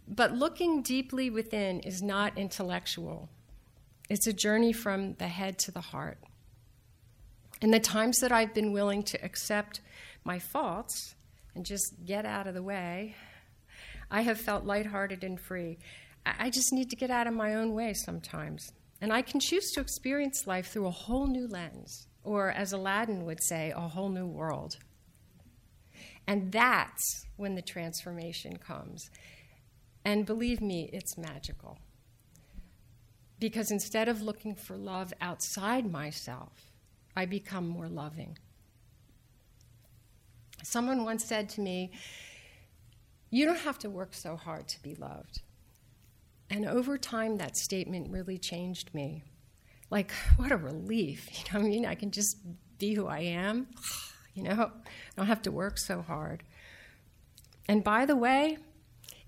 But 0.09 0.33
looking 0.33 0.83
deeply 0.83 1.31
within 1.31 1.81
is 1.81 2.03
not 2.03 2.37
intellectual, 2.37 3.29
it's 4.11 4.27
a 4.27 4.33
journey 4.33 4.73
from 4.73 5.15
the 5.15 5.29
head 5.29 5.59
to 5.61 5.71
the 5.71 5.81
heart. 5.81 6.19
In 7.61 7.71
the 7.71 7.81
times 7.81 8.19
that 8.19 8.33
I've 8.33 8.53
been 8.53 8.73
willing 8.73 9.05
to 9.05 9.25
accept 9.25 9.81
my 10.25 10.39
faults 10.39 11.15
and 11.55 11.65
just 11.65 12.05
get 12.05 12.27
out 12.27 12.47
of 12.47 12.55
the 12.55 12.63
way, 12.63 13.15
I 14.11 14.23
have 14.23 14.41
felt 14.41 14.65
lighthearted 14.65 15.25
and 15.25 15.41
free. 15.41 15.79
I 16.27 16.51
just 16.51 16.73
need 16.73 16.91
to 16.91 16.97
get 16.97 17.11
out 17.11 17.27
of 17.27 17.35
my 17.35 17.55
own 17.55 17.73
way 17.73 17.95
sometimes. 17.95 18.73
And 19.01 19.13
I 19.13 19.23
can 19.23 19.41
choose 19.41 19.71
to 19.73 19.81
experience 19.81 20.47
life 20.47 20.69
through 20.69 20.87
a 20.87 20.91
whole 20.91 21.27
new 21.27 21.49
lens, 21.49 22.07
or 22.23 22.51
as 22.51 22.73
Aladdin 22.73 23.25
would 23.25 23.43
say, 23.43 23.73
a 23.75 23.81
whole 23.81 24.09
new 24.09 24.27
world. 24.27 24.77
And 26.27 26.53
that's 26.53 27.27
when 27.37 27.55
the 27.55 27.63
transformation 27.63 28.57
comes. 28.57 29.11
And 30.05 30.27
believe 30.27 30.61
me, 30.61 30.91
it's 30.93 31.19
magical. 31.19 31.79
Because 33.39 33.71
instead 33.71 34.09
of 34.09 34.23
looking 34.23 34.55
for 34.55 34.77
love 34.77 35.13
outside 35.21 35.91
myself, 35.91 36.71
I 37.17 37.27
become 37.27 37.67
more 37.69 37.89
loving. 37.89 38.39
Someone 40.63 41.05
once 41.05 41.25
said 41.25 41.49
to 41.51 41.61
me, 41.61 41.91
You 43.31 43.45
don't 43.45 43.59
have 43.59 43.79
to 43.81 43.91
work 43.91 44.15
so 44.15 44.37
hard 44.37 44.69
to 44.69 44.83
be 44.83 44.95
loved. 44.95 45.43
And 46.51 46.67
over 46.67 46.99
time, 46.99 47.39
that 47.39 47.57
statement 47.57 48.11
really 48.11 48.39
changed 48.39 48.95
me. 48.95 49.25
Like, 49.91 50.13
what 50.37 50.53
a 50.53 50.57
relief. 50.57 51.29
You 51.53 51.59
know 51.59 51.67
I 51.67 51.69
mean? 51.69 51.87
I 51.87 51.95
can 51.95 52.11
just 52.11 52.37
be 52.79 52.95
who 52.95 53.07
I 53.07 53.21
am. 53.21 53.69
You 54.35 54.45
know, 54.45 54.53
I 54.53 54.71
don't 55.17 55.27
have 55.27 55.43
to 55.43 55.53
work 55.53 55.79
so 55.79 56.03
hard. 56.03 56.43
And 57.69 57.85
by 57.85 58.07
the 58.07 58.17
way, 58.17 58.59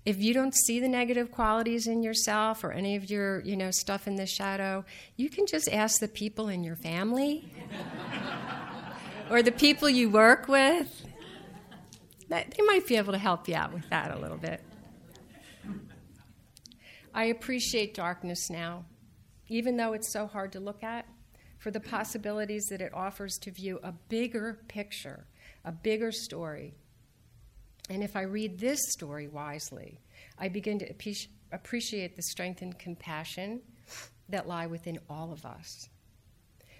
if 0.05 0.19
you 0.19 0.33
don't 0.33 0.53
see 0.53 0.79
the 0.79 0.87
negative 0.87 1.31
qualities 1.31 1.87
in 1.87 2.03
yourself 2.03 2.63
or 2.63 2.71
any 2.71 2.95
of 2.95 3.09
your, 3.09 3.41
you 3.41 3.55
know, 3.55 3.71
stuff 3.71 4.07
in 4.07 4.15
the 4.15 4.25
shadow, 4.25 4.85
you 5.15 5.29
can 5.29 5.47
just 5.47 5.67
ask 5.71 5.99
the 5.99 6.07
people 6.07 6.47
in 6.47 6.63
your 6.63 6.75
family 6.75 7.51
or 9.29 9.41
the 9.41 9.51
people 9.51 9.89
you 9.89 10.09
work 10.09 10.47
with. 10.47 11.05
They 12.29 12.61
might 12.65 12.85
be 12.87 12.97
able 12.97 13.13
to 13.13 13.19
help 13.19 13.47
you 13.47 13.55
out 13.55 13.73
with 13.73 13.89
that 13.89 14.11
a 14.11 14.19
little 14.19 14.37
bit. 14.37 14.61
I 17.13 17.25
appreciate 17.25 17.93
darkness 17.93 18.49
now, 18.49 18.85
even 19.47 19.77
though 19.77 19.93
it's 19.93 20.11
so 20.11 20.27
hard 20.27 20.51
to 20.51 20.59
look 20.59 20.83
at, 20.83 21.07
for 21.65 21.71
the 21.71 21.79
possibilities 21.79 22.67
that 22.67 22.79
it 22.79 22.93
offers 22.93 23.39
to 23.39 23.49
view 23.49 23.79
a 23.81 23.91
bigger 23.91 24.59
picture, 24.67 25.25
a 25.63 25.71
bigger 25.71 26.11
story, 26.11 26.75
and 27.89 28.03
if 28.03 28.15
I 28.15 28.21
read 28.21 28.59
this 28.59 28.77
story 28.91 29.27
wisely, 29.27 29.99
I 30.37 30.47
begin 30.47 30.77
to 30.77 30.93
appreciate 31.51 32.15
the 32.15 32.21
strength 32.21 32.61
and 32.61 32.77
compassion 32.77 33.61
that 34.29 34.47
lie 34.47 34.67
within 34.67 34.99
all 35.09 35.33
of 35.33 35.43
us. 35.43 35.89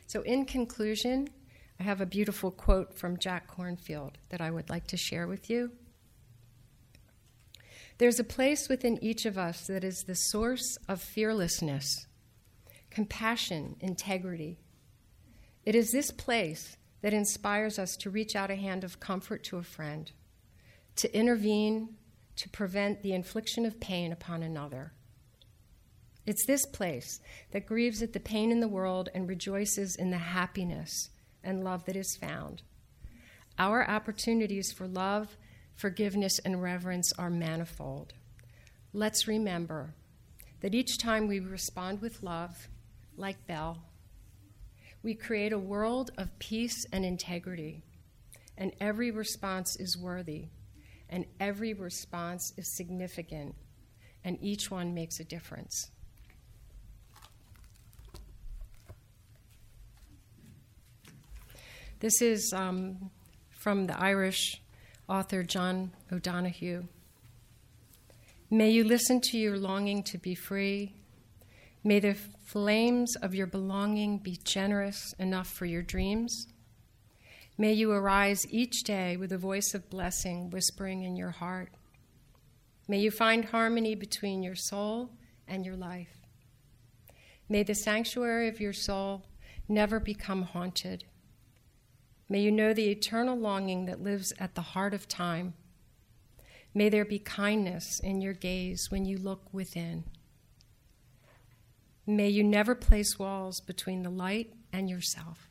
So, 0.05 0.21
in 0.21 0.45
conclusion, 0.45 1.29
I 1.79 1.83
have 1.83 1.99
a 1.99 2.05
beautiful 2.05 2.51
quote 2.51 2.93
from 2.93 3.17
Jack 3.17 3.49
Kornfield 3.49 4.17
that 4.29 4.39
I 4.39 4.51
would 4.51 4.69
like 4.69 4.85
to 4.89 4.97
share 4.97 5.25
with 5.25 5.49
you. 5.49 5.71
There's 7.97 8.19
a 8.19 8.23
place 8.23 8.69
within 8.69 9.03
each 9.03 9.25
of 9.25 9.35
us 9.35 9.65
that 9.65 9.83
is 9.83 10.03
the 10.05 10.13
source 10.13 10.77
of 10.87 11.01
fearlessness, 11.01 12.05
compassion, 12.91 13.77
integrity. 13.79 14.59
It 15.65 15.75
is 15.75 15.91
this 15.91 16.11
place 16.11 16.77
that 17.01 17.13
inspires 17.13 17.79
us 17.79 17.97
to 17.97 18.09
reach 18.09 18.35
out 18.35 18.51
a 18.51 18.55
hand 18.55 18.83
of 18.83 18.99
comfort 18.99 19.43
to 19.45 19.57
a 19.57 19.63
friend 19.63 20.11
to 20.97 21.17
intervene 21.17 21.95
to 22.37 22.49
prevent 22.49 23.01
the 23.01 23.13
infliction 23.13 23.65
of 23.65 23.79
pain 23.79 24.11
upon 24.11 24.43
another. 24.43 24.93
It's 26.25 26.45
this 26.45 26.65
place 26.65 27.19
that 27.51 27.65
grieves 27.65 28.01
at 28.01 28.13
the 28.13 28.19
pain 28.19 28.51
in 28.51 28.59
the 28.59 28.67
world 28.67 29.09
and 29.13 29.27
rejoices 29.27 29.95
in 29.95 30.09
the 30.09 30.17
happiness 30.17 31.09
and 31.43 31.63
love 31.63 31.85
that 31.85 31.95
is 31.95 32.15
found. 32.15 32.63
Our 33.59 33.87
opportunities 33.87 34.71
for 34.71 34.87
love, 34.87 35.37
forgiveness, 35.75 36.39
and 36.39 36.61
reverence 36.61 37.13
are 37.13 37.29
manifold. 37.29 38.13
Let's 38.91 39.27
remember 39.27 39.93
that 40.61 40.73
each 40.73 40.97
time 40.97 41.27
we 41.27 41.39
respond 41.39 42.01
with 42.01 42.23
love, 42.23 42.69
like 43.17 43.45
Belle, 43.45 43.83
we 45.05 45.13
create 45.13 45.53
a 45.53 45.59
world 45.59 46.09
of 46.17 46.27
peace 46.39 46.83
and 46.91 47.05
integrity, 47.05 47.83
and 48.57 48.71
every 48.81 49.11
response 49.11 49.75
is 49.75 49.95
worthy 49.95 50.47
and 51.11 51.25
every 51.39 51.75
response 51.75 52.51
is 52.57 52.75
significant, 52.75 53.53
and 54.23 54.39
each 54.41 54.71
one 54.71 54.95
makes 54.95 55.19
a 55.19 55.23
difference. 55.23 55.91
This 61.99 62.19
is 62.23 62.51
um, 62.51 63.11
from 63.51 63.85
the 63.85 63.99
Irish 63.99 64.59
author 65.07 65.43
John 65.43 65.91
O'Donohue. 66.11 66.85
May 68.49 68.71
you 68.71 68.83
listen 68.83 69.21
to 69.25 69.37
your 69.37 69.59
longing 69.59 70.01
to 70.01 70.17
be 70.17 70.33
free. 70.33 70.95
May 71.87 71.99
the 71.99 72.15
flames 72.15 73.15
of 73.15 73.35
your 73.35 73.45
belonging 73.45 74.17
be 74.17 74.39
generous 74.43 75.13
enough 75.19 75.47
for 75.47 75.67
your 75.67 75.83
dreams. 75.83 76.47
May 77.59 77.73
you 77.73 77.91
arise 77.91 78.47
each 78.49 78.81
day 78.81 79.17
with 79.17 79.31
a 79.31 79.37
voice 79.37 79.75
of 79.75 79.91
blessing 79.91 80.49
whispering 80.49 81.03
in 81.03 81.15
your 81.15 81.29
heart. 81.29 81.69
May 82.87 82.97
you 82.97 83.11
find 83.11 83.45
harmony 83.45 83.93
between 83.93 84.41
your 84.41 84.55
soul 84.55 85.11
and 85.47 85.63
your 85.63 85.75
life. 85.75 86.21
May 87.47 87.61
the 87.61 87.75
sanctuary 87.75 88.47
of 88.47 88.59
your 88.59 88.73
soul 88.73 89.27
never 89.69 89.99
become 89.99 90.41
haunted. 90.41 91.03
May 92.27 92.41
you 92.41 92.51
know 92.51 92.73
the 92.73 92.89
eternal 92.89 93.37
longing 93.37 93.85
that 93.85 94.01
lives 94.01 94.33
at 94.39 94.55
the 94.55 94.73
heart 94.73 94.95
of 94.95 95.07
time. 95.07 95.53
May 96.73 96.89
there 96.89 97.05
be 97.05 97.19
kindness 97.19 97.99
in 97.99 98.21
your 98.21 98.33
gaze 98.33 98.89
when 98.89 99.05
you 99.05 99.19
look 99.19 99.53
within. 99.53 100.05
May 102.07 102.29
you 102.29 102.43
never 102.43 102.75
place 102.75 103.17
walls 103.17 103.59
between 103.61 104.03
the 104.03 104.09
light 104.09 104.53
and 104.71 104.89
yourself 104.89 105.49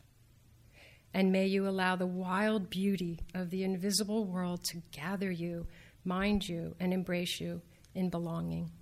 and 1.14 1.30
may 1.30 1.46
you 1.46 1.66
allow 1.68 1.94
the 1.94 2.06
wild 2.06 2.68
beauty 2.68 3.20
of 3.32 3.50
the 3.50 3.62
invisible 3.62 4.24
world 4.24 4.64
to 4.64 4.82
gather 4.90 5.30
you, 5.30 5.68
mind 6.04 6.46
you, 6.48 6.74
and 6.80 6.92
embrace 6.92 7.40
you 7.40 7.62
in 7.94 8.10
belonging. 8.10 8.72